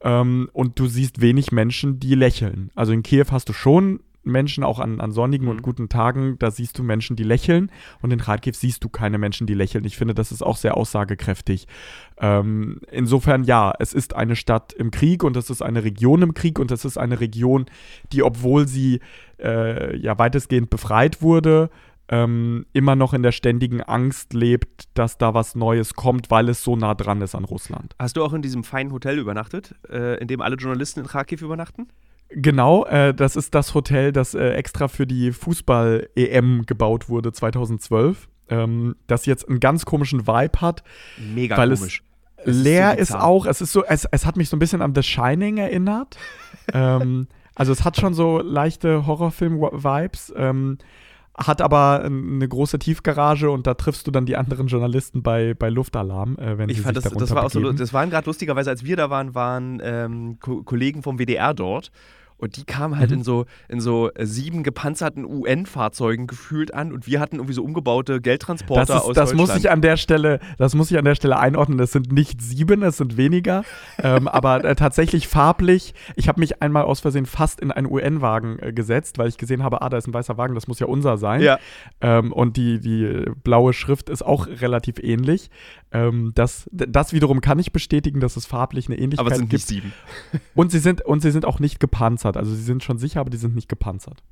[0.00, 2.70] Ähm, und du siehst wenig Menschen, die lächeln.
[2.74, 5.50] Also in Kiew hast du schon Menschen, auch an, an sonnigen mhm.
[5.50, 7.70] und guten Tagen, da siehst du Menschen, die lächeln
[8.02, 9.84] und in Kharkiv siehst du keine Menschen, die lächeln.
[9.84, 11.66] Ich finde, das ist auch sehr aussagekräftig.
[12.18, 16.34] Ähm, insofern ja, es ist eine Stadt im Krieg und es ist eine Region im
[16.34, 17.66] Krieg und es ist eine Region,
[18.12, 19.00] die, obwohl sie
[19.38, 21.70] äh, ja weitestgehend befreit wurde,
[22.08, 26.64] ähm, immer noch in der ständigen Angst lebt, dass da was Neues kommt, weil es
[26.64, 27.94] so nah dran ist an Russland.
[27.98, 31.42] Hast du auch in diesem feinen Hotel übernachtet, äh, in dem alle Journalisten in Kharkiv
[31.42, 31.88] übernachten?
[32.30, 38.28] Genau, äh, das ist das Hotel, das äh, extra für die Fußball-EM gebaut wurde 2012.
[38.50, 40.82] Ähm, das jetzt einen ganz komischen Vibe hat.
[41.18, 42.02] Mega weil komisch.
[42.36, 44.60] Es leer ist, so ist auch, es ist so, es, es hat mich so ein
[44.60, 46.16] bisschen an The Shining erinnert.
[46.72, 50.32] ähm, also es hat schon so leichte Horrorfilm-Vibes.
[50.36, 50.78] Ähm,
[51.38, 55.70] hat aber eine große Tiefgarage und da triffst du dann die anderen Journalisten bei, bei
[55.70, 58.26] Luftalarm, äh, wenn ich sie fand, sich das, das war auch so, das waren gerade
[58.26, 61.92] lustigerweise, als wir da waren, waren ähm, Ko Kollegen vom WDR dort
[62.38, 63.18] und die kamen halt mhm.
[63.18, 67.62] in so in so äh, sieben gepanzerten UN-Fahrzeugen gefühlt an und wir hatten irgendwie so
[67.62, 71.04] umgebaute Geldtransporter das ist, aus das Muss ich an der Stelle, das muss ich an
[71.04, 71.78] der Stelle einordnen.
[71.80, 73.64] Es sind nicht sieben, es sind weniger.
[74.02, 75.94] ähm, aber äh, tatsächlich farblich.
[76.16, 79.62] Ich habe mich einmal aus Versehen fast in einen UN-Wagen äh, gesetzt, weil ich gesehen
[79.62, 81.42] habe, ah, da ist ein weißer Wagen, das muss ja unser sein.
[81.42, 81.58] Ja.
[82.00, 85.50] Ähm, und die, die blaue Schrift ist auch relativ ähnlich.
[85.90, 89.26] Ähm, das, das wiederum kann ich bestätigen, dass es farblich eine Ähnlichkeit gibt.
[89.26, 89.52] Aber es sind gibt.
[89.52, 89.92] nicht sieben.
[90.54, 92.36] Und sie sind, und sie sind auch nicht gepanzert.
[92.36, 94.22] Also sie sind schon sicher, aber die sind nicht gepanzert.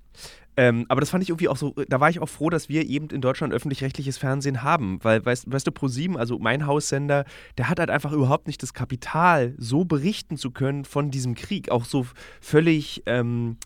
[0.58, 2.86] Ähm, aber das fand ich irgendwie auch so, da war ich auch froh, dass wir
[2.86, 7.26] eben in Deutschland öffentlich-rechtliches Fernsehen haben, weil, weißt, weißt du, ProSieben, also mein Haussender,
[7.58, 11.70] der hat halt einfach überhaupt nicht das Kapital, so berichten zu können von diesem Krieg,
[11.70, 12.06] auch so
[12.40, 13.58] völlig ähm,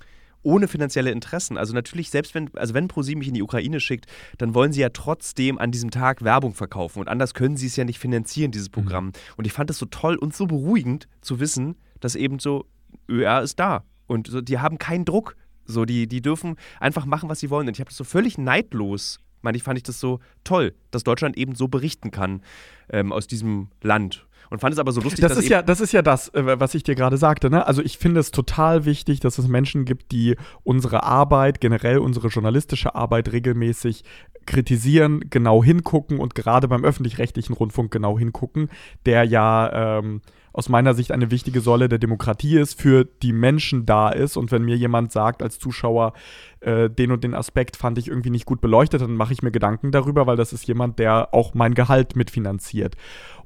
[0.42, 1.58] ohne finanzielle Interessen.
[1.58, 4.06] Also natürlich, selbst wenn, also wenn ProSieben mich in die Ukraine schickt,
[4.38, 7.00] dann wollen sie ja trotzdem an diesem Tag Werbung verkaufen.
[7.00, 8.70] Und anders können sie es ja nicht finanzieren, dieses.
[8.70, 9.06] Programm.
[9.06, 9.12] Mhm.
[9.36, 12.66] Und ich fand es so toll und so beruhigend zu wissen, dass eben so,
[13.08, 13.84] ÖR ist da.
[14.06, 15.36] Und so, die haben keinen Druck.
[15.64, 17.68] So, die, die dürfen einfach machen, was sie wollen.
[17.68, 21.04] Und ich habe das so völlig neidlos, meine ich, fand ich das so toll, dass
[21.04, 22.42] Deutschland eben so berichten kann
[22.90, 25.92] ähm, aus diesem Land und fand es aber so lustig, das ist ja das ist
[25.92, 27.66] ja das äh, was ich dir gerade sagte ne?
[27.66, 32.28] Also ich finde es total wichtig dass es Menschen gibt die unsere Arbeit generell unsere
[32.28, 34.04] journalistische Arbeit regelmäßig
[34.46, 38.68] kritisieren genau hingucken und gerade beim öffentlich-rechtlichen Rundfunk genau hingucken
[39.06, 40.20] der ja ähm,
[40.52, 44.36] aus meiner Sicht eine wichtige Säule der Demokratie ist, für die Menschen da ist.
[44.36, 46.12] Und wenn mir jemand sagt als Zuschauer,
[46.60, 49.50] äh, den und den Aspekt fand ich irgendwie nicht gut beleuchtet, dann mache ich mir
[49.50, 52.96] Gedanken darüber, weil das ist jemand, der auch mein Gehalt mitfinanziert.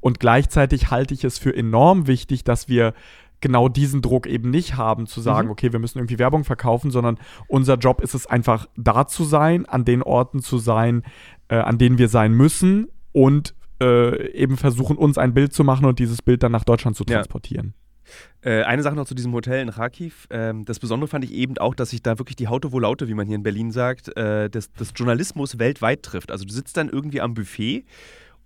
[0.01, 2.95] Und gleichzeitig halte ich es für enorm wichtig, dass wir
[3.41, 5.53] genau diesen Druck eben nicht haben, zu sagen, mhm.
[5.53, 9.67] okay, wir müssen irgendwie Werbung verkaufen, sondern unser Job ist es einfach da zu sein,
[9.67, 11.03] an den Orten zu sein,
[11.49, 15.85] äh, an denen wir sein müssen und äh, eben versuchen, uns ein Bild zu machen
[15.85, 17.75] und dieses Bild dann nach Deutschland zu transportieren.
[17.77, 17.85] Ja.
[18.43, 20.27] Äh, eine Sache noch zu diesem Hotel in Kharkiv.
[20.31, 23.15] Ähm, das Besondere fand ich eben auch, dass sich da wirklich die Haute Laute, wie
[23.15, 26.31] man hier in Berlin sagt, äh, des, des Journalismus weltweit trifft.
[26.31, 27.85] Also du sitzt dann irgendwie am Buffet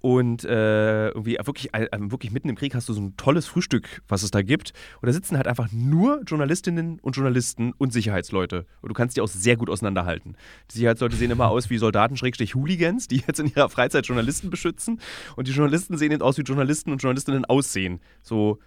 [0.01, 4.03] und äh, irgendwie wirklich, äh, wirklich mitten im Krieg hast du so ein tolles Frühstück,
[4.07, 4.73] was es da gibt.
[5.01, 8.65] Und da sitzen halt einfach nur Journalistinnen und Journalisten und Sicherheitsleute.
[8.81, 10.37] Und du kannst die auch sehr gut auseinanderhalten.
[10.71, 15.01] Die Sicherheitsleute sehen immer aus wie Soldaten-Hooligans, die jetzt in ihrer Freizeit Journalisten beschützen.
[15.35, 18.01] Und die Journalisten sehen eben aus, wie Journalisten und Journalistinnen aussehen.
[18.23, 18.59] So,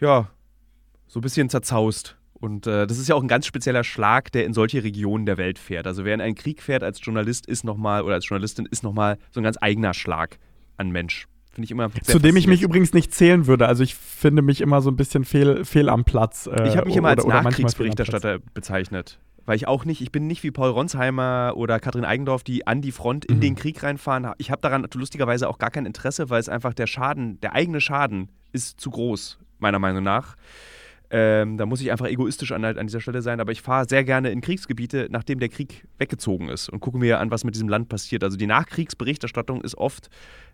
[0.00, 0.30] ja,
[1.06, 2.16] so ein bisschen zerzaust.
[2.34, 5.38] Und äh, das ist ja auch ein ganz spezieller Schlag, der in solche Regionen der
[5.38, 5.86] Welt fährt.
[5.86, 9.16] Also wer in einen Krieg fährt als Journalist ist nochmal, oder als Journalistin ist nochmal
[9.30, 10.40] so ein ganz eigener Schlag
[10.82, 11.26] an Mensch.
[11.52, 11.90] Finde ich immer.
[12.02, 13.66] Zu dem ich mich übrigens nicht zählen würde.
[13.66, 16.46] Also ich finde mich immer so ein bisschen fehl, fehl am Platz.
[16.46, 19.18] Äh, ich habe mich immer als Nachkriegsberichterstatter bezeichnet.
[19.44, 22.80] Weil ich auch nicht, ich bin nicht wie Paul Ronsheimer oder Katrin Eigendorf, die an
[22.80, 23.40] die Front in mhm.
[23.40, 24.30] den Krieg reinfahren.
[24.38, 27.80] Ich habe daran lustigerweise auch gar kein Interesse, weil es einfach der Schaden, der eigene
[27.80, 30.36] Schaden ist zu groß, meiner Meinung nach.
[31.14, 34.02] Ähm, da muss ich einfach egoistisch an, an dieser Stelle sein, aber ich fahre sehr
[34.02, 37.68] gerne in Kriegsgebiete, nachdem der Krieg weggezogen ist und gucke mir an, was mit diesem
[37.68, 38.24] Land passiert.
[38.24, 40.08] Also die Nachkriegsberichterstattung ist oft,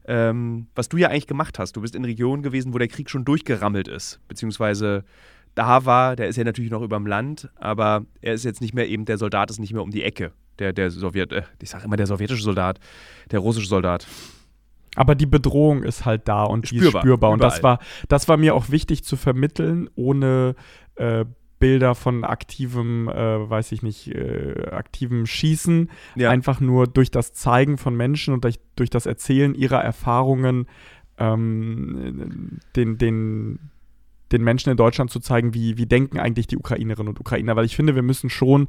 [0.08, 1.76] ähm, was du ja eigentlich gemacht hast.
[1.76, 5.04] Du bist in Regionen gewesen, wo der Krieg schon durchgerammelt ist, beziehungsweise
[5.54, 8.74] da war, der ist ja natürlich noch über dem Land, aber er ist jetzt nicht
[8.74, 10.32] mehr eben, der Soldat ist nicht mehr um die Ecke.
[10.58, 12.80] Der, der Sowjet, äh, ich sage immer der sowjetische Soldat,
[13.30, 14.08] der russische Soldat.
[14.98, 17.30] Aber die Bedrohung ist halt da und spürbar, die ist spürbar.
[17.30, 20.56] Und das war, das war mir auch wichtig zu vermitteln, ohne
[20.96, 21.24] äh,
[21.60, 25.88] Bilder von aktivem, äh, weiß ich nicht, äh, aktivem Schießen.
[26.16, 26.30] Ja.
[26.30, 30.66] Einfach nur durch das Zeigen von Menschen und durch, durch das Erzählen ihrer Erfahrungen
[31.18, 33.70] ähm, den, den,
[34.32, 37.54] den Menschen in Deutschland zu zeigen, wie, wie denken eigentlich die Ukrainerinnen und Ukrainer.
[37.54, 38.68] Weil ich finde, wir müssen schon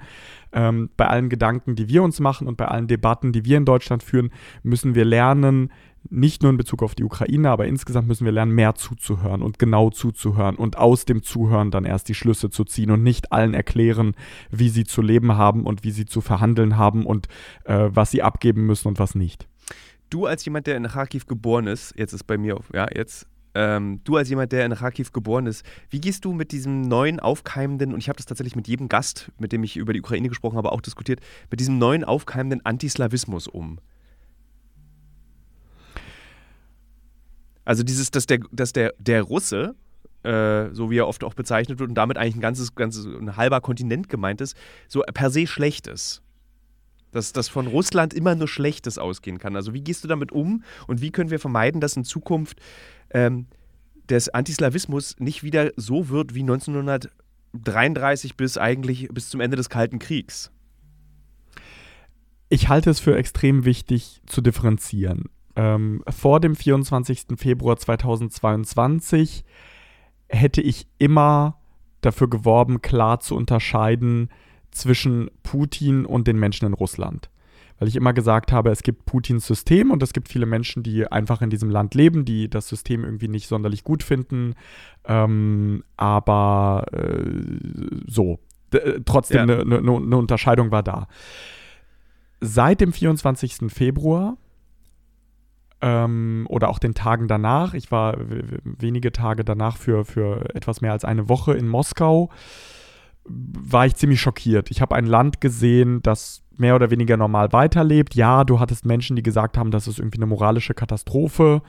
[0.53, 3.65] ähm, bei allen Gedanken, die wir uns machen und bei allen Debatten, die wir in
[3.65, 5.71] Deutschland führen, müssen wir lernen,
[6.09, 9.59] nicht nur in Bezug auf die Ukraine, aber insgesamt müssen wir lernen, mehr zuzuhören und
[9.59, 13.53] genau zuzuhören und aus dem Zuhören dann erst die Schlüsse zu ziehen und nicht allen
[13.53, 14.15] erklären,
[14.49, 17.27] wie sie zu leben haben und wie sie zu verhandeln haben und
[17.65, 19.47] äh, was sie abgeben müssen und was nicht.
[20.09, 23.27] Du als jemand, der in Kharkiv geboren ist, jetzt ist bei mir, auf, ja, jetzt
[23.55, 27.19] ähm, du als jemand, der in Kharkiv geboren ist, wie gehst du mit diesem neuen
[27.19, 30.29] aufkeimenden, und ich habe das tatsächlich mit jedem Gast, mit dem ich über die Ukraine
[30.29, 33.79] gesprochen habe, auch diskutiert, mit diesem neuen aufkeimenden Antislawismus um?
[37.69, 39.75] Also dieses, dass der, dass der, der Russe,
[40.23, 43.37] äh, so wie er oft auch bezeichnet wird und damit eigentlich ein ganzes, ganzes ein
[43.37, 46.23] halber Kontinent gemeint ist, so per se schlecht ist.
[47.11, 49.55] Dass das von Russland immer nur Schlechtes ausgehen kann.
[49.55, 52.59] Also wie gehst du damit um und wie können wir vermeiden, dass in Zukunft
[53.11, 53.45] ähm,
[54.09, 59.99] des Antislawismus nicht wieder so wird wie 1933 bis eigentlich bis zum Ende des Kalten
[59.99, 60.49] Kriegs?
[62.49, 67.25] Ich halte es für extrem wichtig zu differenzieren ähm, vor dem 24.
[67.37, 69.43] Februar 2022
[70.29, 71.57] hätte ich immer
[72.01, 74.29] dafür geworben, klar zu unterscheiden
[74.71, 77.29] zwischen Putin und den Menschen in Russland.
[77.79, 81.09] Weil ich immer gesagt habe, es gibt Putins System und es gibt viele Menschen, die
[81.09, 84.55] einfach in diesem Land leben, die das System irgendwie nicht sonderlich gut finden.
[85.05, 87.23] Ähm, aber äh,
[88.05, 88.39] so,
[88.73, 89.65] D trotzdem eine ja.
[89.65, 91.07] ne, ne, ne Unterscheidung war da.
[92.41, 93.71] Seit dem 24.
[93.71, 94.37] Februar
[95.81, 97.73] ähm, oder auch den Tagen danach.
[97.73, 98.17] Ich war
[98.63, 102.29] wenige Tage danach für, für etwas mehr als eine Woche in Moskau.
[103.25, 104.71] War ich ziemlich schockiert.
[104.71, 108.15] Ich habe ein Land gesehen, das mehr oder weniger normal weiterlebt.
[108.15, 111.61] Ja, du hattest Menschen, die gesagt haben, das ist irgendwie eine moralische Katastrophe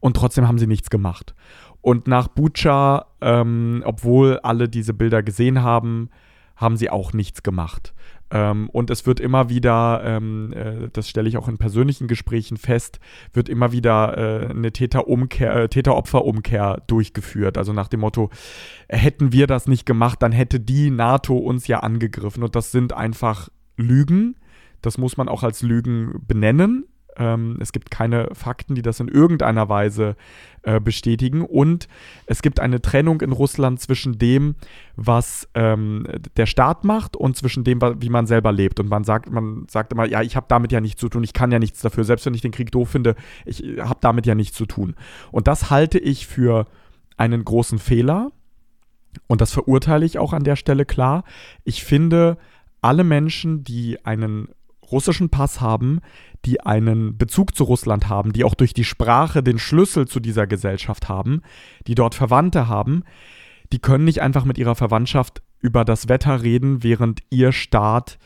[0.00, 1.34] und trotzdem haben sie nichts gemacht.
[1.80, 6.10] Und nach Bucha, ähm, obwohl alle diese Bilder gesehen haben,
[6.56, 7.94] haben sie auch nichts gemacht.
[8.30, 12.56] Ähm, und es wird immer wieder, ähm, äh, das stelle ich auch in persönlichen Gesprächen
[12.56, 12.98] fest,
[13.32, 17.56] wird immer wieder äh, eine äh, Täter-Opfer-Umkehr durchgeführt.
[17.56, 18.30] Also nach dem Motto,
[18.88, 22.42] hätten wir das nicht gemacht, dann hätte die NATO uns ja angegriffen.
[22.42, 24.36] Und das sind einfach Lügen.
[24.82, 26.86] Das muss man auch als Lügen benennen.
[27.18, 30.16] Ähm, es gibt keine Fakten, die das in irgendeiner Weise
[30.62, 31.42] äh, bestätigen.
[31.42, 31.88] Und
[32.26, 34.56] es gibt eine Trennung in Russland zwischen dem,
[34.96, 38.80] was ähm, der Staat macht und zwischen dem, wie man selber lebt.
[38.80, 41.32] Und man sagt, man sagt immer, ja, ich habe damit ja nichts zu tun, ich
[41.32, 42.04] kann ja nichts dafür.
[42.04, 44.94] Selbst wenn ich den Krieg doof finde, ich habe damit ja nichts zu tun.
[45.30, 46.66] Und das halte ich für
[47.16, 48.32] einen großen Fehler.
[49.26, 51.24] Und das verurteile ich auch an der Stelle klar.
[51.64, 52.36] Ich finde,
[52.82, 54.48] alle Menschen, die einen
[54.90, 56.00] russischen Pass haben,
[56.44, 60.46] die einen Bezug zu Russland haben, die auch durch die Sprache den Schlüssel zu dieser
[60.46, 61.42] Gesellschaft haben,
[61.86, 63.02] die dort Verwandte haben,
[63.72, 68.18] die können nicht einfach mit ihrer Verwandtschaft über das Wetter reden, während ihr Staat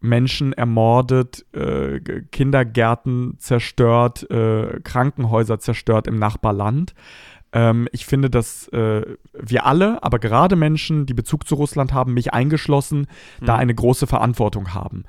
[0.00, 2.00] Menschen ermordet, äh,
[2.30, 6.94] Kindergärten zerstört, äh, Krankenhäuser zerstört im Nachbarland.
[7.52, 9.02] Ähm, ich finde, dass äh,
[9.32, 13.06] wir alle, aber gerade Menschen, die Bezug zu Russland haben, mich eingeschlossen,
[13.40, 13.46] mhm.
[13.46, 15.04] da eine große Verantwortung haben.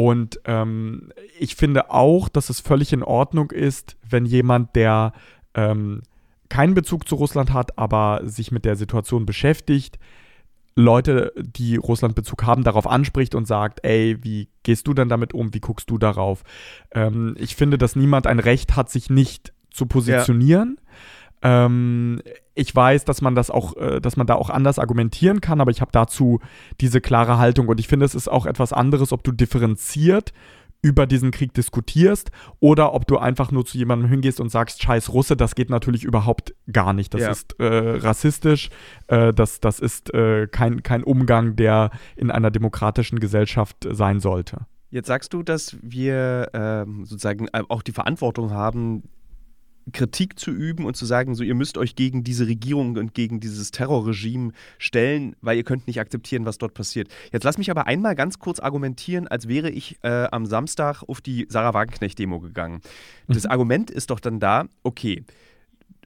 [0.00, 5.12] Und ähm, ich finde auch, dass es völlig in Ordnung ist, wenn jemand, der
[5.52, 6.00] ähm,
[6.48, 9.98] keinen Bezug zu Russland hat, aber sich mit der Situation beschäftigt,
[10.74, 15.52] Leute, die Russland-Bezug haben, darauf anspricht und sagt, ey, wie gehst du denn damit um,
[15.52, 16.44] wie guckst du darauf?
[16.92, 20.78] Ähm, ich finde, dass niemand ein Recht hat, sich nicht zu positionieren.
[20.78, 20.90] Ja.
[21.42, 22.20] Ähm,
[22.54, 25.70] ich weiß, dass man das auch, äh, dass man da auch anders argumentieren kann, aber
[25.70, 26.40] ich habe dazu
[26.80, 30.32] diese klare Haltung und ich finde, es ist auch etwas anderes, ob du differenziert
[30.82, 35.10] über diesen Krieg diskutierst oder ob du einfach nur zu jemandem hingehst und sagst, scheiß
[35.10, 37.12] Russe, das geht natürlich überhaupt gar nicht.
[37.12, 37.30] Das ja.
[37.30, 38.70] ist äh, rassistisch,
[39.08, 44.66] äh, das, das ist äh, kein, kein Umgang, der in einer demokratischen Gesellschaft sein sollte.
[44.90, 49.04] Jetzt sagst du, dass wir ähm, sozusagen äh, auch die Verantwortung haben,
[49.92, 53.40] Kritik zu üben und zu sagen, so ihr müsst euch gegen diese Regierung und gegen
[53.40, 57.08] dieses Terrorregime stellen, weil ihr könnt nicht akzeptieren, was dort passiert.
[57.32, 61.20] Jetzt lass mich aber einmal ganz kurz argumentieren, als wäre ich äh, am Samstag auf
[61.20, 62.80] die Sarah Wagenknecht-Demo gegangen.
[63.28, 63.50] Das mhm.
[63.50, 65.24] Argument ist doch dann da, okay,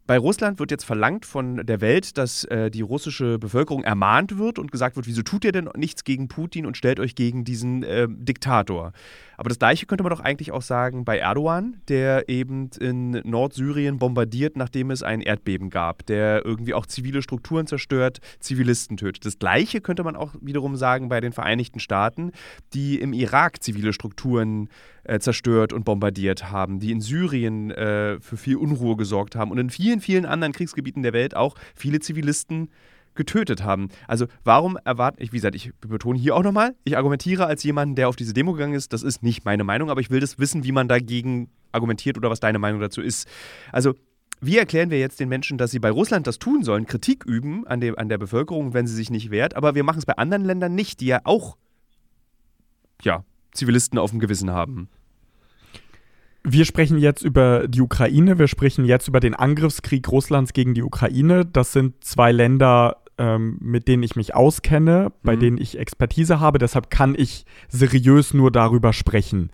[0.07, 4.59] Bei Russland wird jetzt verlangt von der Welt, dass äh, die russische Bevölkerung ermahnt wird
[4.59, 7.83] und gesagt wird, wieso tut ihr denn nichts gegen Putin und stellt euch gegen diesen
[7.85, 8.93] äh, Diktator?
[9.37, 13.99] Aber das gleiche könnte man doch eigentlich auch sagen bei Erdogan, der eben in Nordsyrien
[13.99, 19.25] bombardiert, nachdem es ein Erdbeben gab, der irgendwie auch zivile Strukturen zerstört, Zivilisten tötet.
[19.25, 22.33] Das gleiche könnte man auch wiederum sagen bei den Vereinigten Staaten,
[22.75, 24.69] die im Irak zivile Strukturen
[25.05, 29.59] äh, zerstört und bombardiert haben, die in Syrien äh, für viel Unruhe gesorgt haben und
[29.59, 32.70] in vielen, vielen anderen Kriegsgebieten der Welt auch viele Zivilisten
[33.14, 33.88] getötet haben.
[34.09, 37.96] Also warum erwarten, ich, wie gesagt, ich betone hier auch nochmal, ich argumentiere als jemand,
[37.96, 40.38] der auf diese Demo gegangen ist, das ist nicht meine Meinung, aber ich will das
[40.38, 43.28] wissen, wie man dagegen argumentiert oder was deine Meinung dazu ist.
[43.72, 43.94] Also
[44.40, 47.66] wie erklären wir jetzt den Menschen, dass sie bei Russland das tun sollen, Kritik üben
[47.66, 50.16] an, de, an der Bevölkerung, wenn sie sich nicht wehrt, aber wir machen es bei
[50.16, 51.57] anderen Ländern nicht, die ja auch
[53.02, 54.88] ja, Zivilisten auf dem Gewissen haben?
[56.46, 60.83] Wir sprechen jetzt über die Ukraine, wir sprechen jetzt über den Angriffskrieg Russlands gegen die
[60.83, 61.46] Ukraine.
[61.46, 65.40] Das sind zwei Länder, ähm, mit denen ich mich auskenne, bei mhm.
[65.40, 66.59] denen ich Expertise habe.
[66.59, 69.50] Deshalb kann ich seriös nur darüber sprechen.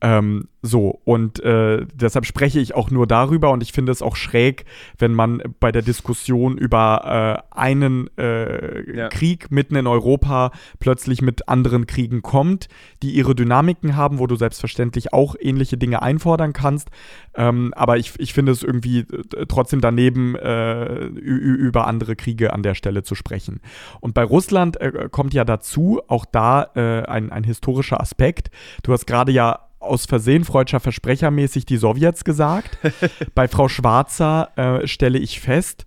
[0.00, 4.16] Ähm, so, und äh, deshalb spreche ich auch nur darüber und ich finde es auch
[4.16, 4.64] schräg,
[4.98, 9.08] wenn man bei der Diskussion über äh, einen äh, ja.
[9.08, 12.68] Krieg mitten in Europa plötzlich mit anderen Kriegen kommt,
[13.02, 16.88] die ihre Dynamiken haben, wo du selbstverständlich auch ähnliche Dinge einfordern kannst.
[17.34, 22.62] Ähm, aber ich, ich finde es irgendwie äh, trotzdem daneben, äh, über andere Kriege an
[22.62, 23.60] der Stelle zu sprechen.
[24.00, 28.50] Und bei Russland äh, kommt ja dazu auch da ein, ein historischer Aspekt.
[28.82, 32.78] Du hast gerade ja aus Versehen freudscher Versprecher mäßig die Sowjets gesagt.
[33.34, 35.86] Bei Frau Schwarzer äh, stelle ich fest,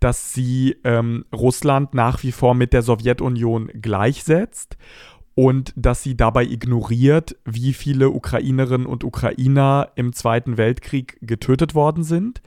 [0.00, 4.76] dass sie ähm, Russland nach wie vor mit der Sowjetunion gleichsetzt
[5.34, 12.02] und dass sie dabei ignoriert, wie viele Ukrainerinnen und Ukrainer im Zweiten Weltkrieg getötet worden
[12.04, 12.42] sind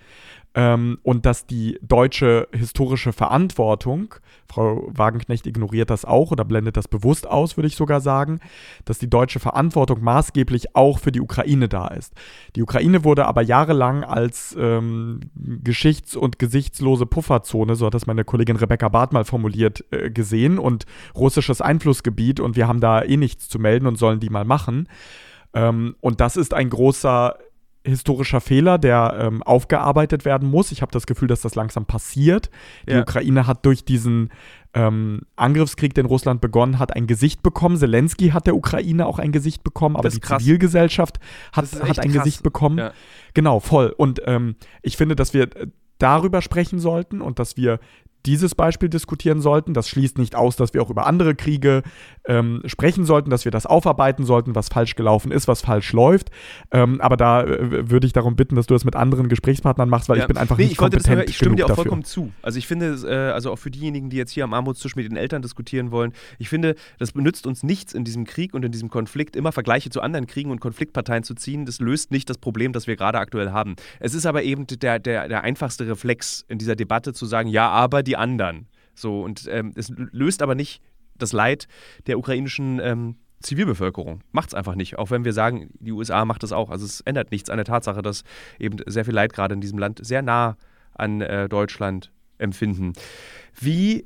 [0.53, 4.15] ähm, und dass die deutsche historische Verantwortung,
[4.49, 8.41] Frau Wagenknecht ignoriert das auch oder blendet das bewusst aus, würde ich sogar sagen,
[8.83, 12.13] dass die deutsche Verantwortung maßgeblich auch für die Ukraine da ist.
[12.57, 18.25] Die Ukraine wurde aber jahrelang als ähm, geschichts- und gesichtslose Pufferzone, so hat das meine
[18.25, 20.85] Kollegin Rebecca Barth mal formuliert, äh, gesehen und
[21.15, 24.89] russisches Einflussgebiet und wir haben da eh nichts zu melden und sollen die mal machen.
[25.53, 27.37] Ähm, und das ist ein großer
[27.83, 30.71] historischer Fehler, der ähm, aufgearbeitet werden muss.
[30.71, 32.49] Ich habe das Gefühl, dass das langsam passiert.
[32.87, 33.01] Die ja.
[33.01, 34.29] Ukraine hat durch diesen
[34.73, 37.77] ähm, Angriffskrieg, den Russland begonnen hat, ein Gesicht bekommen.
[37.77, 40.43] Zelensky hat der Ukraine auch ein Gesicht bekommen, aber die krass.
[40.43, 41.19] Zivilgesellschaft
[41.53, 42.23] hat, hat ein krass.
[42.23, 42.77] Gesicht bekommen.
[42.77, 42.91] Ja.
[43.33, 43.93] Genau, voll.
[43.97, 45.49] Und ähm, ich finde, dass wir
[45.97, 47.79] darüber sprechen sollten und dass wir
[48.25, 49.73] dieses Beispiel diskutieren sollten.
[49.73, 51.83] Das schließt nicht aus, dass wir auch über andere Kriege
[52.25, 56.29] ähm, sprechen sollten, dass wir das aufarbeiten sollten, was falsch gelaufen ist, was falsch läuft.
[56.71, 60.09] Ähm, aber da äh, würde ich darum bitten, dass du das mit anderen Gesprächspartnern machst,
[60.09, 60.23] weil ja.
[60.23, 61.83] ich bin einfach nee, nicht ich kompetent das, Ich stimme dir auch dafür.
[61.83, 62.31] vollkommen zu.
[62.41, 65.17] Also ich finde, äh, also auch für diejenigen, die jetzt hier am Armutstisch mit den
[65.17, 68.89] Eltern diskutieren wollen, ich finde, das benützt uns nichts in diesem Krieg und in diesem
[68.89, 71.65] Konflikt, immer Vergleiche zu anderen Kriegen und Konfliktparteien zu ziehen.
[71.65, 73.75] Das löst nicht das Problem, das wir gerade aktuell haben.
[73.99, 77.69] Es ist aber eben der, der, der einfachste Reflex in dieser Debatte zu sagen, ja,
[77.69, 78.67] aber die anderen.
[78.93, 80.81] So, und ähm, es löst aber nicht
[81.15, 81.67] das Leid
[82.07, 84.23] der ukrainischen ähm, Zivilbevölkerung.
[84.31, 84.97] Macht es einfach nicht.
[84.97, 86.69] Auch wenn wir sagen, die USA macht es auch.
[86.69, 88.23] Also es ändert nichts an der Tatsache, dass
[88.59, 90.57] eben sehr viel Leid gerade in diesem Land sehr nah
[90.93, 92.93] an äh, Deutschland empfinden.
[93.59, 94.05] Wie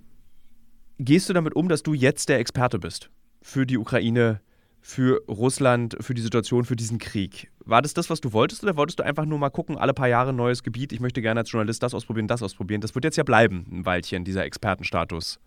[1.00, 3.10] gehst du damit um, dass du jetzt der Experte bist
[3.42, 4.42] für die Ukraine,
[4.88, 7.50] für Russland, für die Situation, für diesen Krieg?
[7.66, 10.08] War das das, was du wolltest oder wolltest du einfach nur mal gucken, alle paar
[10.08, 12.82] Jahre neues Gebiet, ich möchte gerne als Journalist das ausprobieren, das ausprobieren?
[12.82, 15.40] Das wird jetzt ja bleiben, ein Weilchen, dieser Expertenstatus.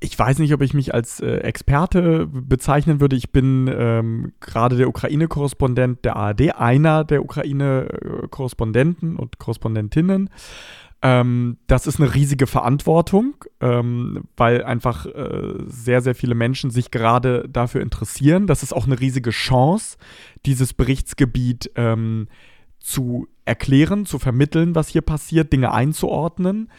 [0.00, 3.16] Ich weiß nicht, ob ich mich als äh, Experte bezeichnen würde.
[3.16, 10.28] Ich bin ähm, gerade der Ukraine-Korrespondent der ARD, einer der Ukraine-Korrespondenten und Korrespondentinnen.
[11.02, 16.92] Ähm, das ist eine riesige Verantwortung, ähm, weil einfach äh, sehr, sehr viele Menschen sich
[16.92, 18.46] gerade dafür interessieren.
[18.46, 19.98] Das ist auch eine riesige Chance,
[20.46, 22.28] dieses Berichtsgebiet ähm,
[22.78, 26.70] zu erklären, zu vermitteln, was hier passiert, Dinge einzuordnen.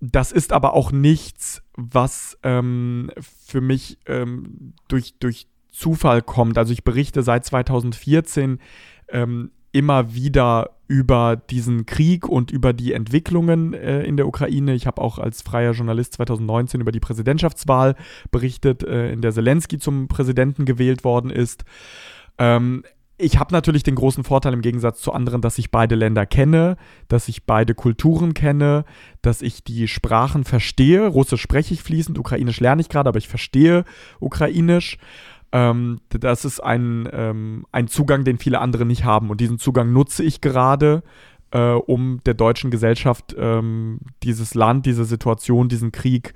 [0.00, 6.56] Das ist aber auch nichts, was ähm, für mich ähm, durch, durch Zufall kommt.
[6.56, 8.60] Also ich berichte seit 2014
[9.08, 14.74] ähm, immer wieder über diesen Krieg und über die Entwicklungen äh, in der Ukraine.
[14.74, 17.94] Ich habe auch als freier Journalist 2019 über die Präsidentschaftswahl
[18.30, 21.64] berichtet, äh, in der Zelensky zum Präsidenten gewählt worden ist.
[22.38, 22.84] Ähm,
[23.18, 26.76] ich habe natürlich den großen Vorteil im Gegensatz zu anderen, dass ich beide Länder kenne,
[27.08, 28.84] dass ich beide Kulturen kenne,
[29.20, 31.06] dass ich die Sprachen verstehe.
[31.06, 33.84] Russisch spreche ich fließend, Ukrainisch lerne ich gerade, aber ich verstehe
[34.20, 34.96] Ukrainisch.
[35.52, 39.30] Ähm, das ist ein, ähm, ein Zugang, den viele andere nicht haben.
[39.30, 41.02] Und diesen Zugang nutze ich gerade
[41.50, 46.34] äh, um der deutschen Gesellschaft ähm, dieses Land, diese Situation, diesen Krieg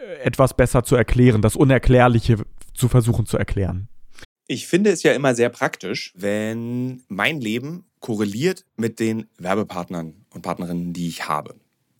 [0.00, 2.38] äh, etwas besser zu erklären, das Unerklärliche
[2.74, 3.88] zu versuchen zu erklären.
[4.48, 10.42] Ich finde es ja immer sehr praktisch, wenn mein Leben korreliert mit den Werbepartnern und
[10.42, 11.54] Partnerinnen, die ich habe.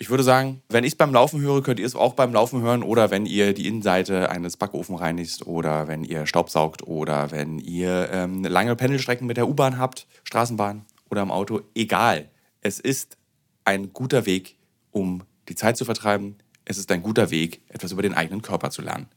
[0.00, 2.62] ich würde sagen, wenn ich es beim Laufen höre, könnt ihr es auch beim Laufen
[2.62, 7.58] hören oder wenn ihr die Innenseite eines Backofen reinigt oder wenn ihr Staubsaugt oder wenn
[7.58, 11.62] ihr ähm, lange Pendelstrecken mit der U-Bahn habt, Straßenbahn oder im Auto.
[11.74, 12.30] Egal.
[12.60, 13.16] Es ist
[13.64, 14.56] ein guter Weg,
[14.92, 16.36] um die Zeit zu vertreiben.
[16.64, 19.08] Es ist ein guter Weg, etwas über den eigenen Körper zu lernen.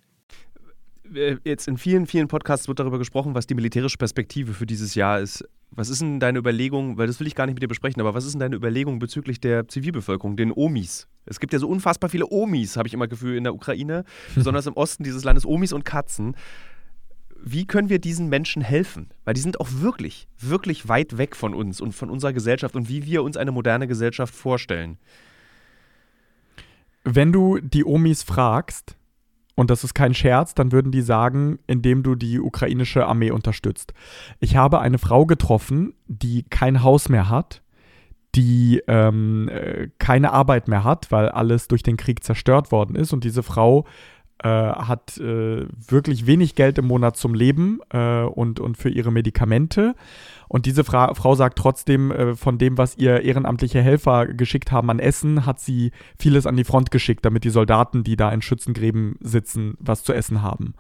[1.14, 4.96] Äh, jetzt in vielen, vielen Podcasts wird darüber gesprochen, was die militärische Perspektive für dieses
[4.96, 5.46] Jahr ist.
[5.74, 8.14] Was ist denn deine Überlegung, weil das will ich gar nicht mit dir besprechen, aber
[8.14, 11.08] was ist denn deine Überlegung bezüglich der Zivilbevölkerung, den Omis?
[11.26, 14.04] Es gibt ja so unfassbar viele Omis, habe ich immer Gefühl, in der Ukraine,
[14.36, 16.36] besonders im Osten dieses Landes, Omis und Katzen.
[17.42, 19.10] Wie können wir diesen Menschen helfen?
[19.24, 22.90] Weil die sind auch wirklich, wirklich weit weg von uns und von unserer Gesellschaft und
[22.90, 24.98] wie wir uns eine moderne Gesellschaft vorstellen.
[27.04, 28.98] Wenn du die Omis fragst,
[29.56, 33.94] und das ist kein Scherz, dann würden die sagen, indem du die ukrainische Armee unterstützt.
[34.40, 37.62] Ich habe eine Frau getroffen, die kein Haus mehr hat,
[38.36, 43.12] die ähm, äh, keine Arbeit mehr hat, weil alles durch den Krieg zerstört worden ist.
[43.12, 43.86] Und diese Frau
[44.44, 49.12] äh, hat äh, wirklich wenig Geld im Monat zum Leben äh, und, und für ihre
[49.12, 49.96] Medikamente.
[50.48, 54.90] Und diese Fra Frau sagt trotzdem, äh, von dem, was ihr ehrenamtliche Helfer geschickt haben
[54.90, 58.42] an Essen, hat sie vieles an die Front geschickt, damit die Soldaten, die da in
[58.42, 60.74] Schützengräben sitzen, was zu essen haben.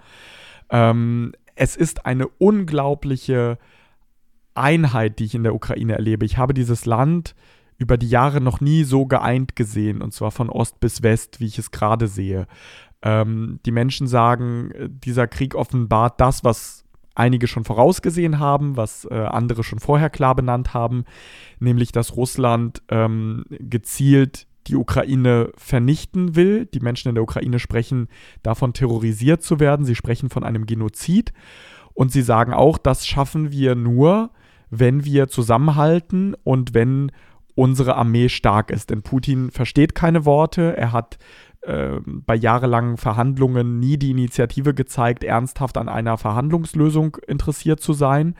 [0.69, 3.59] Ähm, es ist eine unglaubliche
[4.55, 6.25] Einheit, die ich in der Ukraine erlebe.
[6.25, 7.35] Ich habe dieses Land
[7.77, 11.47] über die Jahre noch nie so geeint gesehen, und zwar von Ost bis West, wie
[11.47, 12.47] ich es gerade sehe.
[13.01, 16.85] Ähm, die Menschen sagen, äh, dieser Krieg offenbart das, was
[17.15, 21.05] einige schon vorausgesehen haben, was äh, andere schon vorher klar benannt haben,
[21.59, 26.65] nämlich dass Russland ähm, gezielt die Ukraine vernichten will.
[26.67, 28.07] Die Menschen in der Ukraine sprechen
[28.43, 29.85] davon, terrorisiert zu werden.
[29.85, 31.33] Sie sprechen von einem Genozid.
[31.93, 34.29] Und sie sagen auch, das schaffen wir nur,
[34.69, 37.11] wenn wir zusammenhalten und wenn
[37.55, 38.89] unsere Armee stark ist.
[38.89, 40.77] Denn Putin versteht keine Worte.
[40.77, 41.17] Er hat
[41.63, 48.35] ähm, bei jahrelangen Verhandlungen nie die Initiative gezeigt, ernsthaft an einer Verhandlungslösung interessiert zu sein.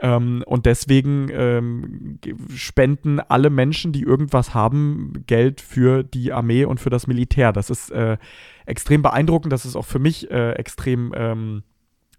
[0.00, 2.18] Ähm, und deswegen ähm,
[2.54, 7.52] spenden alle Menschen, die irgendwas haben, Geld für die Armee und für das Militär.
[7.52, 8.18] Das ist äh,
[8.66, 9.52] extrem beeindruckend.
[9.52, 11.62] Das ist auch für mich äh, extrem ähm,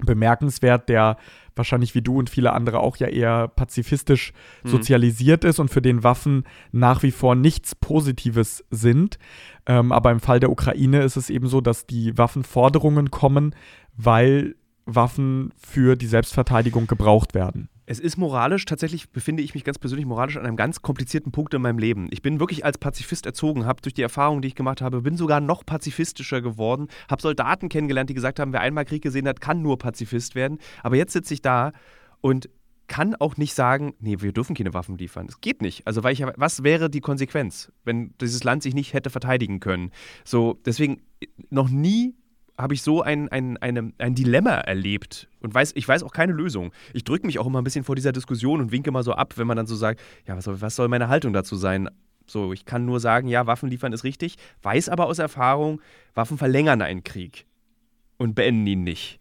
[0.06, 1.18] bemerkenswert, der
[1.56, 4.34] wahrscheinlich wie du und viele andere auch ja eher pazifistisch
[4.64, 4.70] mhm.
[4.70, 9.20] sozialisiert ist und für den Waffen nach wie vor nichts Positives sind.
[9.66, 13.56] Ähm, aber im Fall der Ukraine ist es eben so, dass die Waffenforderungen kommen,
[13.96, 17.70] weil Waffen für die Selbstverteidigung gebraucht werden.
[17.86, 21.54] Es ist moralisch, tatsächlich befinde ich mich ganz persönlich moralisch an einem ganz komplizierten Punkt
[21.54, 22.08] in meinem Leben.
[22.12, 25.18] Ich bin wirklich als Pazifist erzogen, habe durch die Erfahrungen, die ich gemacht habe, bin
[25.18, 29.42] sogar noch pazifistischer geworden, habe Soldaten kennengelernt, die gesagt haben, wer einmal Krieg gesehen hat,
[29.42, 30.60] kann nur Pazifist werden.
[30.82, 31.74] Aber jetzt sitze ich da
[32.22, 32.50] und
[32.88, 35.28] kann auch nicht sagen, nee, wir dürfen keine Waffen liefern.
[35.28, 35.86] Das geht nicht.
[35.88, 39.92] Also, weil ich, was wäre die Konsequenz, wenn dieses Land sich nicht hätte verteidigen können?
[40.24, 41.02] So, deswegen
[41.50, 42.16] noch nie
[42.64, 46.34] habe ich so ein, ein, eine, ein Dilemma erlebt und weiß, ich weiß auch keine
[46.34, 46.72] Lösung.
[46.94, 49.34] Ich drücke mich auch immer ein bisschen vor dieser Diskussion und winke mal so ab,
[49.38, 51.90] wenn man dann so sagt, ja, was soll, was soll meine Haltung dazu sein?
[52.26, 55.82] So, ich kann nur sagen, ja, Waffen liefern ist richtig, weiß aber aus Erfahrung,
[56.14, 57.46] Waffen verlängern einen Krieg
[58.18, 59.20] und beenden ihn nicht.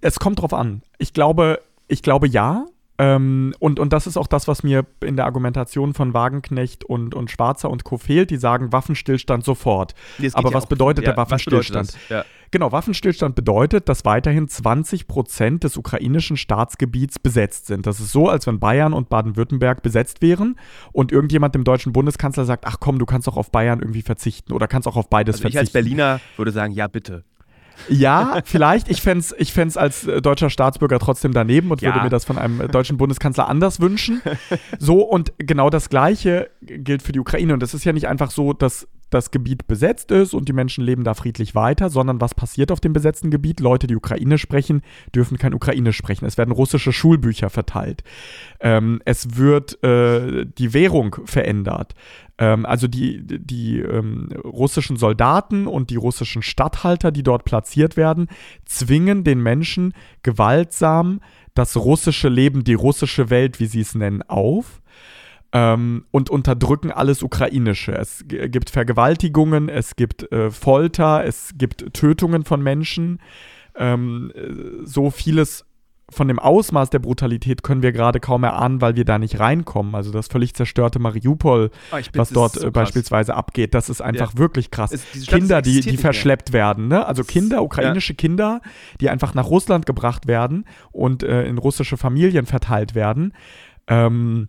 [0.00, 0.82] Es kommt drauf an.
[0.98, 2.66] Ich glaube, ich glaube ja,
[2.98, 7.14] ähm, und, und das ist auch das, was mir in der Argumentation von Wagenknecht und,
[7.14, 7.96] und Schwarzer und Co.
[7.96, 8.30] fehlt.
[8.30, 9.94] Die sagen Waffenstillstand sofort.
[10.32, 11.92] Aber was bedeutet ja, der Waffenstillstand?
[11.92, 12.24] Bedeutet ja.
[12.50, 17.86] Genau, Waffenstillstand bedeutet, dass weiterhin 20 Prozent des ukrainischen Staatsgebiets besetzt sind.
[17.86, 20.56] Das ist so, als wenn Bayern und Baden-Württemberg besetzt wären
[20.92, 24.52] und irgendjemand dem deutschen Bundeskanzler sagt, ach komm, du kannst auch auf Bayern irgendwie verzichten
[24.52, 25.64] oder kannst auch auf beides also verzichten.
[25.64, 27.24] Ich als Berliner würde sagen, ja bitte.
[27.88, 28.88] Ja, vielleicht.
[28.88, 31.88] Ich fände es ich fänd's als äh, deutscher Staatsbürger trotzdem daneben und ja.
[31.88, 34.20] würde mir das von einem äh, deutschen Bundeskanzler anders wünschen.
[34.78, 37.54] So, und genau das Gleiche gilt für die Ukraine.
[37.54, 40.84] Und es ist ja nicht einfach so, dass das Gebiet besetzt ist und die Menschen
[40.84, 43.60] leben da friedlich weiter, sondern was passiert auf dem besetzten Gebiet?
[43.60, 44.82] Leute, die Ukraine sprechen,
[45.14, 46.26] dürfen kein Ukrainisch sprechen.
[46.26, 48.04] Es werden russische Schulbücher verteilt.
[48.60, 51.94] Ähm, es wird äh, die Währung verändert.
[52.38, 58.28] Ähm, also die, die ähm, russischen Soldaten und die russischen Statthalter, die dort platziert werden,
[58.64, 61.20] zwingen den Menschen gewaltsam
[61.54, 64.80] das russische Leben, die russische Welt, wie sie es nennen, auf
[65.52, 67.92] ähm, und unterdrücken alles Ukrainische.
[67.92, 73.20] Es gibt Vergewaltigungen, es gibt äh, Folter, es gibt Tötungen von Menschen.
[73.76, 75.64] Ähm, äh, so vieles
[76.10, 79.94] von dem Ausmaß der Brutalität können wir gerade kaum erahnen, weil wir da nicht reinkommen.
[79.94, 84.00] Also das völlig zerstörte Mariupol, oh, bin, was dort so äh, beispielsweise abgeht, das ist
[84.00, 84.38] einfach ja.
[84.38, 84.92] wirklich krass.
[84.92, 87.04] Es, Kinder, die, die verschleppt werden, ne?
[87.04, 88.16] Also Kinder, ukrainische ja.
[88.16, 88.60] Kinder,
[89.00, 93.34] die einfach nach Russland gebracht werden und äh, in russische Familien verteilt werden.
[93.86, 94.48] Ähm,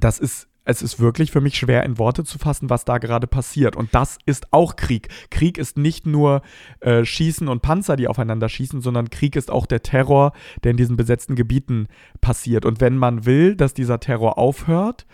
[0.00, 3.26] das ist es ist wirklich für mich schwer in Worte zu fassen, was da gerade
[3.26, 3.76] passiert.
[3.76, 5.08] Und das ist auch Krieg.
[5.30, 6.42] Krieg ist nicht nur
[6.80, 10.32] äh, Schießen und Panzer, die aufeinander schießen, sondern Krieg ist auch der Terror,
[10.62, 11.88] der in diesen besetzten Gebieten
[12.20, 12.64] passiert.
[12.64, 15.06] Und wenn man will, dass dieser Terror aufhört,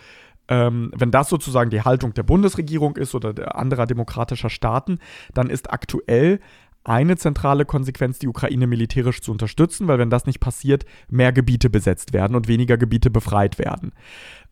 [0.49, 4.99] ähm, wenn das sozusagen die Haltung der Bundesregierung ist oder der anderer demokratischer Staaten,
[5.35, 6.41] dann ist aktuell
[6.89, 11.69] eine zentrale Konsequenz, die Ukraine militärisch zu unterstützen, weil wenn das nicht passiert, mehr Gebiete
[11.71, 13.93] besetzt werden und weniger Gebiete befreit werden.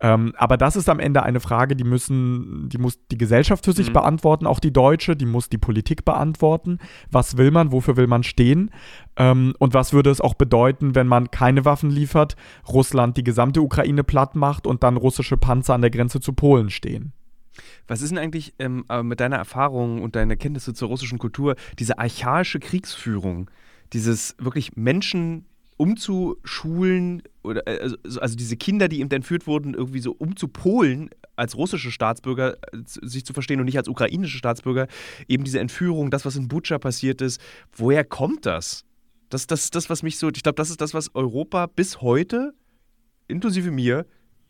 [0.01, 3.73] Ähm, aber das ist am Ende eine Frage, die müssen, die muss die Gesellschaft für
[3.73, 3.95] sich mhm.
[3.95, 6.79] beantworten, auch die deutsche, die muss die Politik beantworten.
[7.11, 8.71] Was will man, wofür will man stehen?
[9.17, 12.37] Ähm, und was würde es auch bedeuten, wenn man keine Waffen liefert,
[12.69, 16.69] Russland die gesamte Ukraine platt macht und dann russische Panzer an der Grenze zu Polen
[16.69, 17.13] stehen?
[17.87, 21.99] Was ist denn eigentlich ähm, mit deiner Erfahrung und deiner Kenntnisse zur russischen Kultur diese
[21.99, 23.51] archaische Kriegsführung,
[23.93, 25.47] dieses wirklich Menschen
[25.77, 31.57] umzuschulen oder äh, also, also diese Kinder, die eben entführt wurden, irgendwie so umzupolen als
[31.57, 34.89] russische Staatsbürger äh, sich zu verstehen und nicht als ukrainische Staatsbürger,
[35.29, 37.41] eben diese Entführung, das, was in Butscha passiert ist,
[37.73, 38.85] woher kommt das?
[39.29, 42.55] Das, das, das, was mich so, ich glaube, das ist das, was Europa bis heute,
[43.29, 44.07] inklusive mir,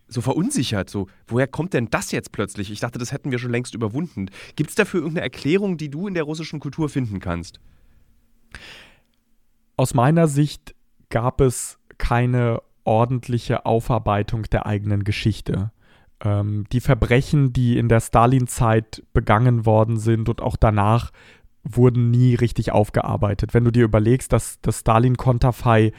[0.08, 0.90] so verunsichert.
[0.90, 2.70] So, woher kommt denn das jetzt plötzlich?
[2.70, 4.30] Ich dachte, das hätten wir schon längst überwunden.
[4.54, 7.60] Gibt es dafür irgendeine Erklärung, die du in der russischen Kultur finden kannst?
[9.76, 10.74] Aus meiner Sicht
[11.10, 15.72] gab es keine ordentliche Aufarbeitung der eigenen Geschichte.
[16.20, 21.10] Ähm, die Verbrechen, die in der Stalin-Zeit begangen worden sind und auch danach,
[21.68, 23.54] wurden nie richtig aufgearbeitet.
[23.54, 25.92] Wenn du dir überlegst, dass das Stalin-Konterfei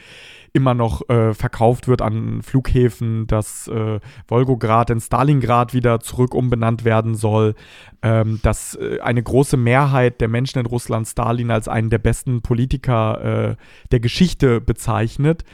[0.52, 6.84] immer noch äh, verkauft wird an Flughäfen, dass äh, Volgograd in Stalingrad wieder zurück umbenannt
[6.84, 7.54] werden soll,
[8.02, 12.42] ähm, dass äh, eine große Mehrheit der Menschen in Russland Stalin als einen der besten
[12.42, 13.56] Politiker äh,
[13.90, 15.44] der Geschichte bezeichnet,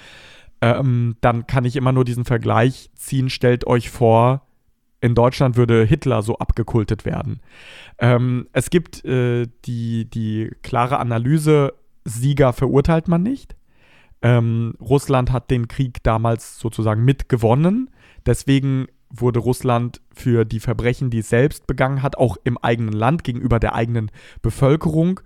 [0.61, 3.29] ähm, dann kann ich immer nur diesen Vergleich ziehen.
[3.29, 4.44] Stellt euch vor,
[5.05, 7.41] in Deutschland würde Hitler so abgekultet werden.
[7.99, 11.75] Ähm, es gibt äh, die, die klare Analyse,
[12.05, 13.55] Sieger verurteilt man nicht.
[14.23, 17.91] Ähm, Russland hat den Krieg damals sozusagen mitgewonnen.
[18.25, 23.25] Deswegen wurde Russland für die Verbrechen, die es selbst begangen hat, auch im eigenen Land
[23.25, 25.21] gegenüber der eigenen Bevölkerung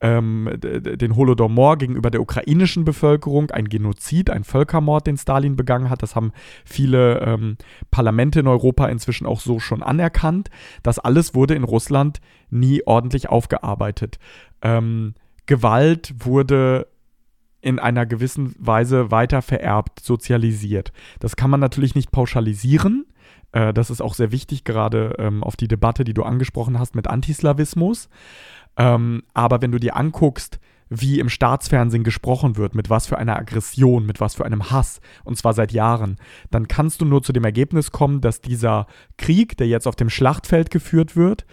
[0.00, 6.02] ähm, den Holodomor gegenüber der ukrainischen Bevölkerung, ein Genozid, ein Völkermord, den Stalin begangen hat.
[6.02, 6.32] Das haben
[6.64, 7.56] viele ähm,
[7.90, 10.48] Parlamente in Europa inzwischen auch so schon anerkannt.
[10.82, 14.18] Das alles wurde in Russland nie ordentlich aufgearbeitet.
[14.62, 15.14] Ähm,
[15.46, 16.86] Gewalt wurde
[17.60, 20.92] in einer gewissen Weise weiter vererbt, sozialisiert.
[21.18, 23.04] Das kann man natürlich nicht pauschalisieren.
[23.52, 26.94] Äh, das ist auch sehr wichtig, gerade ähm, auf die Debatte, die du angesprochen hast
[26.94, 28.08] mit Antislawismus.
[28.80, 30.58] Ähm, aber wenn du dir anguckst,
[30.88, 35.02] wie im Staatsfernsehen gesprochen wird, mit was für einer Aggression, mit was für einem Hass,
[35.22, 36.16] und zwar seit Jahren,
[36.50, 38.86] dann kannst du nur zu dem Ergebnis kommen, dass dieser
[39.18, 41.44] Krieg, der jetzt auf dem Schlachtfeld geführt wird,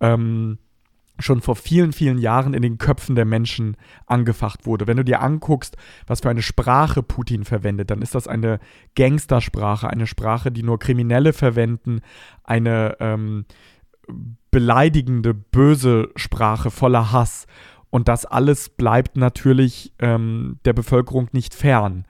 [0.00, 0.56] ähm,
[1.18, 3.76] schon vor vielen, vielen Jahren in den Köpfen der Menschen
[4.06, 4.86] angefacht wurde.
[4.86, 5.76] Wenn du dir anguckst,
[6.06, 8.58] was für eine Sprache Putin verwendet, dann ist das eine
[8.96, 12.00] Gangstersprache, eine Sprache, die nur Kriminelle verwenden,
[12.42, 13.44] eine ähm,
[14.50, 17.46] beleidigende, böse Sprache voller Hass.
[17.90, 22.04] Und das alles bleibt natürlich ähm, der Bevölkerung nicht fern.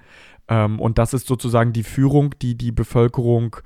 [0.48, 3.56] Ähm, und das ist sozusagen die Führung, die die Bevölkerung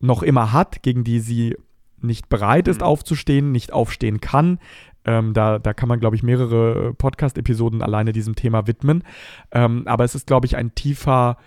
[0.00, 1.56] noch immer hat, gegen die sie
[2.00, 2.86] nicht bereit ist, mhm.
[2.86, 4.60] aufzustehen, nicht aufstehen kann.
[5.04, 9.02] Ähm, da, da kann man, glaube ich, mehrere Podcast-Episoden alleine diesem Thema widmen.
[9.50, 11.38] Ähm, aber es ist, glaube ich, ein tiefer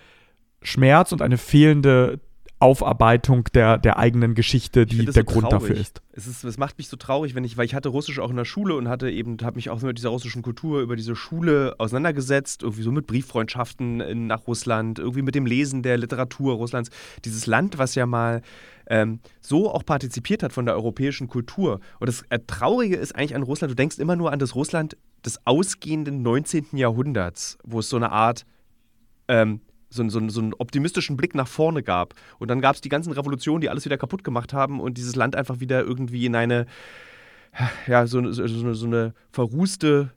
[0.62, 2.20] Schmerz und eine fehlende
[2.62, 5.68] Aufarbeitung der, der eigenen Geschichte, die der so Grund traurig.
[5.68, 6.00] dafür ist.
[6.12, 6.44] Es, ist.
[6.44, 8.76] es macht mich so traurig, wenn ich, weil ich hatte Russisch auch in der Schule
[8.76, 12.82] und hatte eben, habe mich auch mit dieser russischen Kultur über diese Schule auseinandergesetzt, irgendwie
[12.82, 16.90] so mit Brieffreundschaften in, nach Russland, irgendwie mit dem Lesen der Literatur Russlands.
[17.24, 18.42] Dieses Land, was ja mal
[18.86, 21.80] ähm, so auch partizipiert hat von der europäischen Kultur.
[21.98, 24.96] Und das äh, Traurige ist eigentlich an Russland, du denkst immer nur an das Russland
[25.26, 26.66] des ausgehenden 19.
[26.72, 28.46] Jahrhunderts, wo es so eine Art
[29.28, 29.60] ähm,
[29.92, 32.14] so, so, so einen optimistischen Blick nach vorne gab.
[32.38, 35.16] Und dann gab es die ganzen Revolutionen, die alles wieder kaputt gemacht haben und dieses
[35.16, 36.66] Land einfach wieder irgendwie in eine,
[37.86, 40.12] ja, so, so, so eine verrußte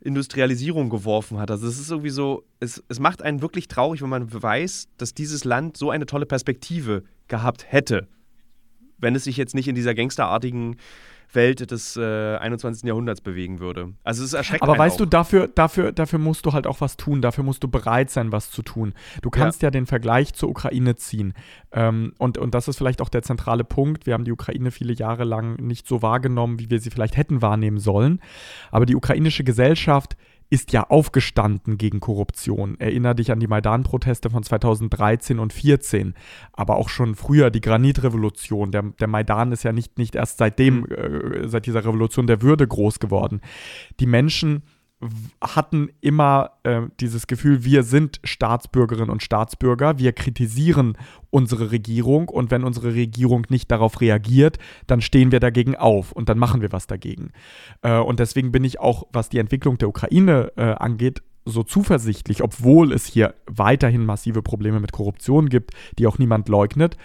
[0.00, 1.50] Industrialisierung geworfen hat.
[1.50, 5.14] Also es ist irgendwie so, es, es macht einen wirklich traurig, wenn man weiß, dass
[5.14, 8.08] dieses Land so eine tolle Perspektive gehabt hätte,
[9.02, 10.76] wenn es sich jetzt nicht in dieser gangsterartigen
[11.34, 12.86] Welt des äh, 21.
[12.86, 13.92] Jahrhunderts bewegen würde.
[14.04, 14.68] Also es ist erschreckend.
[14.68, 15.00] Aber weißt auch.
[15.00, 18.32] du, dafür, dafür, dafür musst du halt auch was tun, dafür musst du bereit sein,
[18.32, 18.94] was zu tun.
[19.22, 21.34] Du kannst ja, ja den Vergleich zur Ukraine ziehen.
[21.72, 24.06] Ähm, und, und das ist vielleicht auch der zentrale Punkt.
[24.06, 27.42] Wir haben die Ukraine viele Jahre lang nicht so wahrgenommen, wie wir sie vielleicht hätten
[27.42, 28.20] wahrnehmen sollen.
[28.70, 30.16] Aber die ukrainische Gesellschaft
[30.52, 32.78] ist ja aufgestanden gegen Korruption.
[32.78, 36.12] Erinner dich an die Maidan-Proteste von 2013 und 2014,
[36.52, 38.70] aber auch schon früher die Granitrevolution.
[38.70, 40.92] Der, der Maidan ist ja nicht, nicht erst seitdem, mhm.
[40.92, 43.40] äh, seit dieser Revolution der Würde groß geworden.
[43.98, 44.62] Die Menschen
[45.40, 50.96] hatten immer äh, dieses Gefühl, wir sind Staatsbürgerinnen und Staatsbürger, wir kritisieren
[51.30, 56.28] unsere Regierung und wenn unsere Regierung nicht darauf reagiert, dann stehen wir dagegen auf und
[56.28, 57.32] dann machen wir was dagegen.
[57.82, 62.42] Äh, und deswegen bin ich auch, was die Entwicklung der Ukraine äh, angeht, so zuversichtlich,
[62.42, 66.96] obwohl es hier weiterhin massive Probleme mit Korruption gibt, die auch niemand leugnet.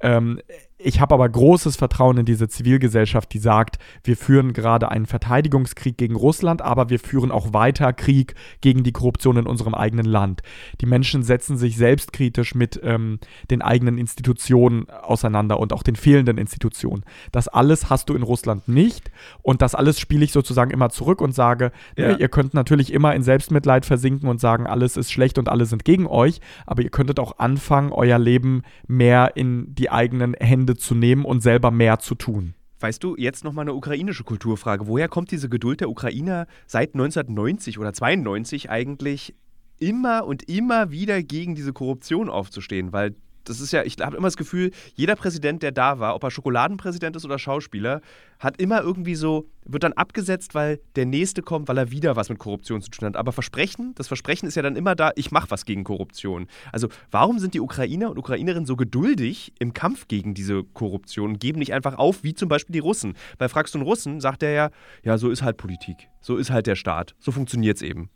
[0.00, 0.40] Ähm,
[0.82, 5.96] ich habe aber großes Vertrauen in diese Zivilgesellschaft, die sagt, wir führen gerade einen Verteidigungskrieg
[5.96, 10.42] gegen Russland, aber wir führen auch weiter Krieg gegen die Korruption in unserem eigenen Land.
[10.80, 13.18] Die Menschen setzen sich selbstkritisch mit ähm,
[13.50, 17.04] den eigenen Institutionen auseinander und auch den fehlenden Institutionen.
[17.32, 19.10] Das alles hast du in Russland nicht
[19.42, 22.16] und das alles spiele ich sozusagen immer zurück und sage, ne, ja.
[22.16, 25.84] ihr könnt natürlich immer in Selbstmitleid versinken und sagen, alles ist schlecht und alle sind
[25.84, 30.76] gegen euch, aber ihr könntet auch anfangen, euer Leben mehr in die eigenen Hände Hände
[30.76, 32.54] zu nehmen und selber mehr zu tun.
[32.78, 34.86] Weißt du, jetzt nochmal eine ukrainische Kulturfrage.
[34.86, 39.34] Woher kommt diese Geduld der Ukrainer seit 1990 oder 92 eigentlich
[39.78, 42.92] immer und immer wieder gegen diese Korruption aufzustehen?
[42.92, 43.14] Weil
[43.44, 46.30] das ist ja, ich habe immer das Gefühl, jeder Präsident, der da war, ob er
[46.30, 48.00] Schokoladenpräsident ist oder Schauspieler,
[48.38, 52.28] hat immer irgendwie so, wird dann abgesetzt, weil der Nächste kommt, weil er wieder was
[52.28, 53.16] mit Korruption zu tun hat.
[53.16, 56.46] Aber Versprechen, das Versprechen ist ja dann immer da, ich mache was gegen Korruption.
[56.72, 61.40] Also warum sind die Ukrainer und Ukrainerinnen so geduldig im Kampf gegen diese Korruption und
[61.40, 63.14] geben nicht einfach auf, wie zum Beispiel die Russen?
[63.38, 64.70] Weil fragst du einen Russen, sagt er ja,
[65.02, 68.10] ja, so ist halt Politik, so ist halt der Staat, so funktioniert es eben.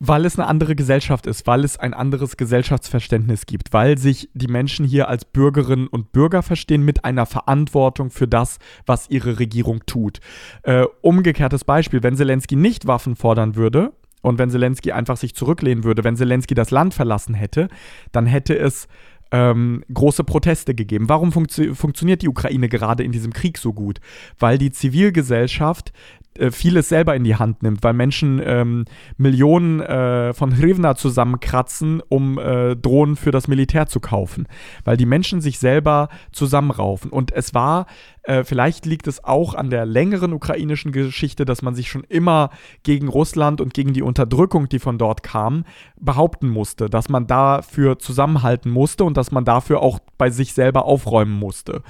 [0.00, 4.46] Weil es eine andere Gesellschaft ist, weil es ein anderes Gesellschaftsverständnis gibt, weil sich die
[4.46, 9.84] Menschen hier als Bürgerinnen und Bürger verstehen mit einer Verantwortung für das, was ihre Regierung
[9.86, 10.20] tut.
[10.62, 15.84] Äh, umgekehrtes Beispiel, wenn Zelensky nicht Waffen fordern würde, und wenn Zelensky einfach sich zurücklehnen
[15.84, 17.68] würde, wenn Zelensky das Land verlassen hätte,
[18.10, 18.88] dann hätte es
[19.30, 21.08] ähm, große Proteste gegeben.
[21.08, 24.00] Warum funktio funktioniert die Ukraine gerade in diesem Krieg so gut?
[24.38, 25.92] Weil die Zivilgesellschaft
[26.38, 28.84] äh, vieles selber in die Hand nimmt, weil Menschen ähm,
[29.16, 34.46] Millionen äh, von Hrivna zusammenkratzen, um äh, Drohnen für das Militär zu kaufen,
[34.84, 37.10] weil die Menschen sich selber zusammenraufen.
[37.10, 37.86] Und es war
[38.28, 42.50] äh, vielleicht liegt es auch an der längeren ukrainischen Geschichte, dass man sich schon immer
[42.82, 45.64] gegen Russland und gegen die Unterdrückung, die von dort kam,
[45.98, 50.84] behaupten musste, dass man dafür zusammenhalten musste und dass man dafür auch bei sich selber
[50.84, 51.82] aufräumen musste.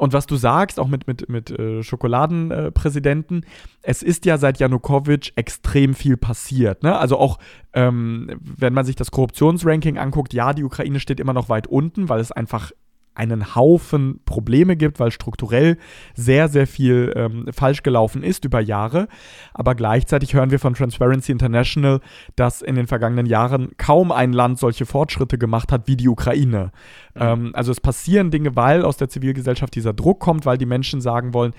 [0.00, 3.44] Und was du sagst, auch mit, mit, mit äh, Schokoladenpräsidenten,
[3.82, 6.82] es ist ja seit Janukowitsch extrem viel passiert.
[6.82, 6.98] Ne?
[6.98, 7.38] Also auch,
[7.74, 12.08] ähm, wenn man sich das Korruptionsranking anguckt, ja, die Ukraine steht immer noch weit unten,
[12.08, 12.72] weil es einfach
[13.20, 15.76] einen Haufen Probleme gibt, weil strukturell
[16.14, 19.08] sehr, sehr viel ähm, falsch gelaufen ist über Jahre.
[19.52, 22.00] Aber gleichzeitig hören wir von Transparency International,
[22.34, 26.72] dass in den vergangenen Jahren kaum ein Land solche Fortschritte gemacht hat wie die Ukraine.
[27.14, 27.20] Mhm.
[27.20, 31.02] Ähm, also es passieren Dinge, weil aus der Zivilgesellschaft dieser Druck kommt, weil die Menschen
[31.02, 31.52] sagen wollen,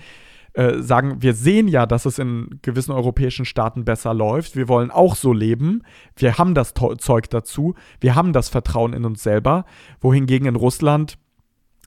[0.54, 4.54] äh, sagen, wir sehen ja, dass es in gewissen europäischen Staaten besser läuft.
[4.54, 5.82] Wir wollen auch so leben.
[6.16, 7.74] Wir haben das Zeug dazu.
[8.00, 9.64] Wir haben das Vertrauen in uns selber.
[10.00, 11.16] Wohingegen in Russland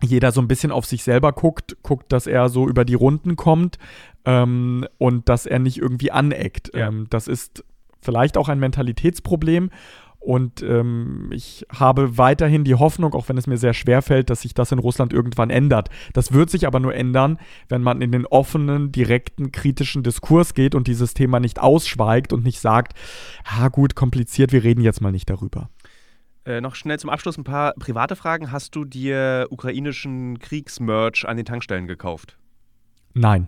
[0.03, 3.35] jeder so ein bisschen auf sich selber guckt, guckt, dass er so über die Runden
[3.35, 3.77] kommt
[4.25, 6.71] ähm, und dass er nicht irgendwie aneckt.
[6.73, 6.87] Ja.
[6.87, 7.63] Ähm, das ist
[8.01, 9.69] vielleicht auch ein Mentalitätsproblem.
[10.25, 14.41] Und ähm, ich habe weiterhin die Hoffnung, auch wenn es mir sehr schwer fällt, dass
[14.41, 15.89] sich das in Russland irgendwann ändert.
[16.13, 17.37] Das wird sich aber nur ändern,
[17.69, 22.43] wenn man in den offenen, direkten, kritischen Diskurs geht und dieses Thema nicht ausschweigt und
[22.43, 22.97] nicht sagt,
[23.45, 25.69] ha gut, kompliziert, wir reden jetzt mal nicht darüber.
[26.45, 28.51] Äh, noch schnell zum Abschluss ein paar private Fragen.
[28.51, 32.37] Hast du dir ukrainischen Kriegsmerch an den Tankstellen gekauft?
[33.13, 33.47] Nein.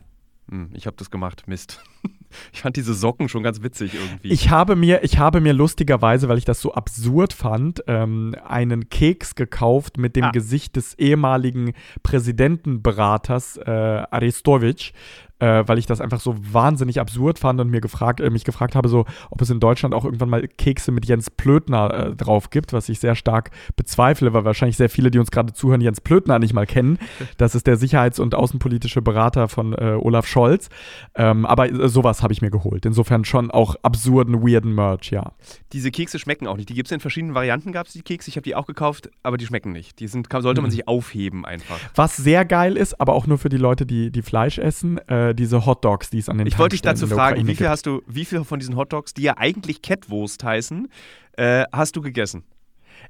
[0.49, 1.43] Hm, ich habe das gemacht.
[1.47, 1.81] Mist.
[2.51, 4.29] Ich fand diese Socken schon ganz witzig irgendwie.
[4.33, 8.89] Ich habe mir, ich habe mir lustigerweise, weil ich das so absurd fand, ähm, einen
[8.89, 10.31] Keks gekauft mit dem ah.
[10.31, 11.71] Gesicht des ehemaligen
[12.03, 14.91] Präsidentenberaters äh, Arestovic
[15.39, 18.75] äh, weil ich das einfach so wahnsinnig absurd fand und mir gefragt, äh, mich gefragt
[18.75, 22.49] habe, so, ob es in Deutschland auch irgendwann mal Kekse mit Jens Plötner äh, drauf
[22.49, 26.01] gibt, was ich sehr stark bezweifle, weil wahrscheinlich sehr viele, die uns gerade zuhören, Jens
[26.01, 26.97] Plötner nicht mal kennen.
[27.37, 30.69] Das ist der sicherheits- und außenpolitische Berater von äh, Olaf Scholz.
[31.13, 32.85] Ähm, aber äh, sowas habe ich mir geholt.
[32.85, 35.33] Insofern schon auch absurden, weirden Merch, ja.
[35.73, 36.69] Diese Kekse schmecken auch nicht.
[36.69, 38.29] Die gibt es in verschiedenen Varianten, gab es die Kekse.
[38.29, 39.99] Ich habe die auch gekauft, aber die schmecken nicht.
[39.99, 40.71] Die sind, sollte man mhm.
[40.71, 41.77] sich aufheben einfach.
[41.95, 45.26] Was sehr geil ist, aber auch nur für die Leute, die, die Fleisch essen, äh,
[45.29, 47.69] äh, diese Hot Dogs, die es an den Ich wollte dich dazu fragen, wie viel
[47.69, 50.89] hast du, wie viel von diesen Hot Dogs, die ja eigentlich Kettwurst heißen,
[51.33, 52.43] äh, hast du gegessen?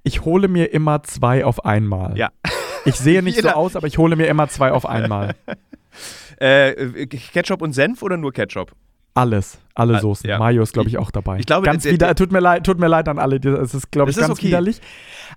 [0.03, 2.17] Ich hole mir immer zwei auf einmal.
[2.17, 2.29] Ja.
[2.85, 5.35] Ich sehe nicht so aus, aber ich hole mir immer zwei auf einmal.
[6.37, 8.73] äh, Ketchup und Senf oder nur Ketchup?
[9.17, 10.29] Alles, alle Soßen.
[10.29, 10.37] Ja.
[10.37, 11.39] Mayo ist, glaube ich, auch dabei.
[11.39, 13.37] Ich glaube, ganz der, wieder, tut mir leid, tut mir leid an alle.
[13.37, 14.47] Es ist, glaube ich, ganz okay.
[14.47, 14.79] widerlich.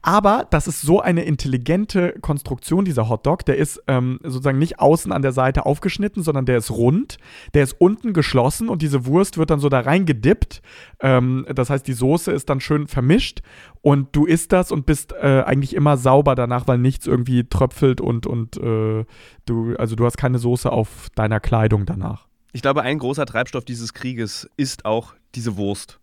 [0.02, 3.44] Aber das ist so eine intelligente Konstruktion, dieser Hotdog.
[3.46, 7.16] Der ist ähm, sozusagen nicht außen an der Seite aufgeschnitten, sondern der ist rund.
[7.54, 10.62] Der ist unten geschlossen und diese Wurst wird dann so da reingedippt.
[11.00, 13.40] Ähm, das heißt, die Soße ist dann schön vermischt
[13.82, 18.00] und du isst das und bist äh, eigentlich immer sauber danach, weil nichts irgendwie tröpfelt
[18.00, 19.04] und, und äh,
[19.46, 22.29] du, also du hast keine Soße auf deiner Kleidung danach.
[22.52, 26.00] Ich glaube, ein großer Treibstoff dieses Krieges ist auch diese Wurst.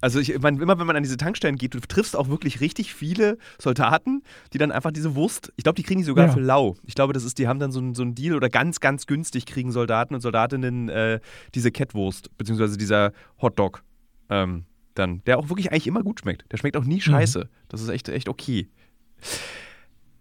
[0.00, 2.94] Also ich meine, immer wenn man an diese Tankstellen geht, du triffst auch wirklich richtig
[2.94, 6.32] viele Soldaten, die dann einfach diese Wurst, ich glaube, die kriegen die sogar ja.
[6.32, 6.76] für lau.
[6.84, 9.46] Ich glaube, das ist, die haben dann so, so einen Deal oder ganz, ganz günstig
[9.46, 11.20] kriegen Soldaten und Soldatinnen äh,
[11.54, 13.82] diese Kettwurst, beziehungsweise dieser Hotdog
[14.30, 16.44] ähm, dann, der auch wirklich eigentlich immer gut schmeckt.
[16.52, 17.00] Der schmeckt auch nie mhm.
[17.00, 17.40] scheiße.
[17.40, 17.48] Mhm.
[17.68, 18.68] Das ist echt, echt okay.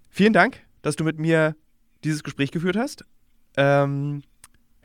[0.10, 1.56] Vielen Dank, dass du mit mir
[2.04, 3.06] dieses Gespräch geführt hast.
[3.58, 4.24] Ähm,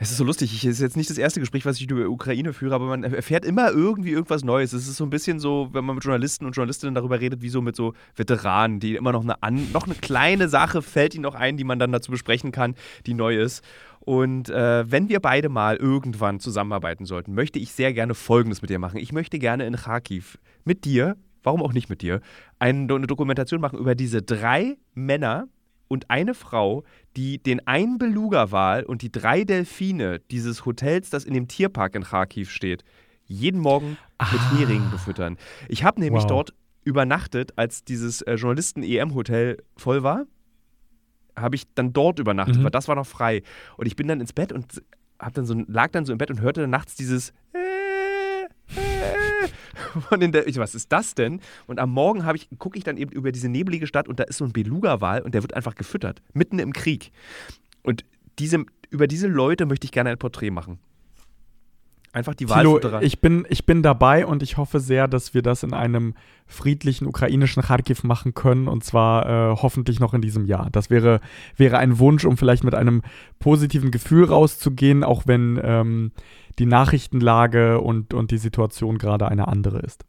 [0.03, 0.53] es ist so lustig.
[0.53, 3.45] Es ist jetzt nicht das erste Gespräch, was ich über Ukraine führe, aber man erfährt
[3.45, 4.73] immer irgendwie irgendwas Neues.
[4.73, 7.49] Es ist so ein bisschen so, wenn man mit Journalisten und Journalistinnen darüber redet, wie
[7.49, 11.23] so mit so Veteranen, die immer noch eine, an, noch eine kleine Sache fällt ihnen
[11.23, 12.75] noch ein, die man dann dazu besprechen kann,
[13.07, 13.63] die neu ist.
[14.01, 18.71] Und äh, wenn wir beide mal irgendwann zusammenarbeiten sollten, möchte ich sehr gerne Folgendes mit
[18.71, 18.97] dir machen.
[18.99, 22.21] Ich möchte gerne in Kharkiv mit dir, warum auch nicht mit dir,
[22.59, 25.47] eine Dokumentation machen über diese drei Männer,
[25.93, 26.85] und eine Frau,
[27.17, 32.03] die den einen Beluga-Wal und die drei Delfine dieses Hotels, das in dem Tierpark in
[32.03, 32.83] Kharkiv steht,
[33.27, 34.27] jeden Morgen ah.
[34.33, 35.37] mit Heringen befüttern.
[35.69, 36.31] Ich habe nämlich wow.
[36.31, 40.25] dort übernachtet, als dieses äh, Journalisten-EM-Hotel voll war.
[41.37, 42.65] Habe ich dann dort übernachtet, mhm.
[42.65, 43.43] weil das war noch frei.
[43.77, 44.83] Und ich bin dann ins Bett und
[45.19, 47.59] hab dann so, lag dann so im Bett und hörte dann nachts dieses äh,
[50.09, 51.41] von den ich, was ist das denn?
[51.67, 54.39] Und am Morgen ich, gucke ich dann eben über diese nebelige Stadt und da ist
[54.39, 57.13] so ein Beluga-Wal und der wird einfach gefüttert, mitten im Krieg.
[57.83, 58.05] Und
[58.39, 60.79] diese, über diese Leute möchte ich gerne ein Porträt machen.
[62.15, 63.03] Einfach die Wahlfutterer.
[63.03, 66.13] ich bin, ich bin dabei und ich hoffe sehr, dass wir das in einem
[66.47, 70.69] friedlichen ukrainischen Kharkiv machen können und zwar äh, hoffentlich noch in diesem Jahr.
[70.73, 71.21] Das wäre,
[71.57, 73.01] wäre ein Wunsch, um vielleicht mit einem
[73.39, 76.13] positiven Gefühl rauszugehen, auch wenn ähm,
[76.59, 80.05] die Nachrichtenlage und, und die Situation gerade eine andere ist.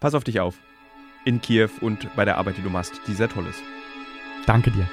[0.00, 0.56] Pass auf dich auf.
[1.24, 3.62] In Kiew und bei der Arbeit, die du machst, die sehr toll ist.
[4.46, 4.88] Danke dir.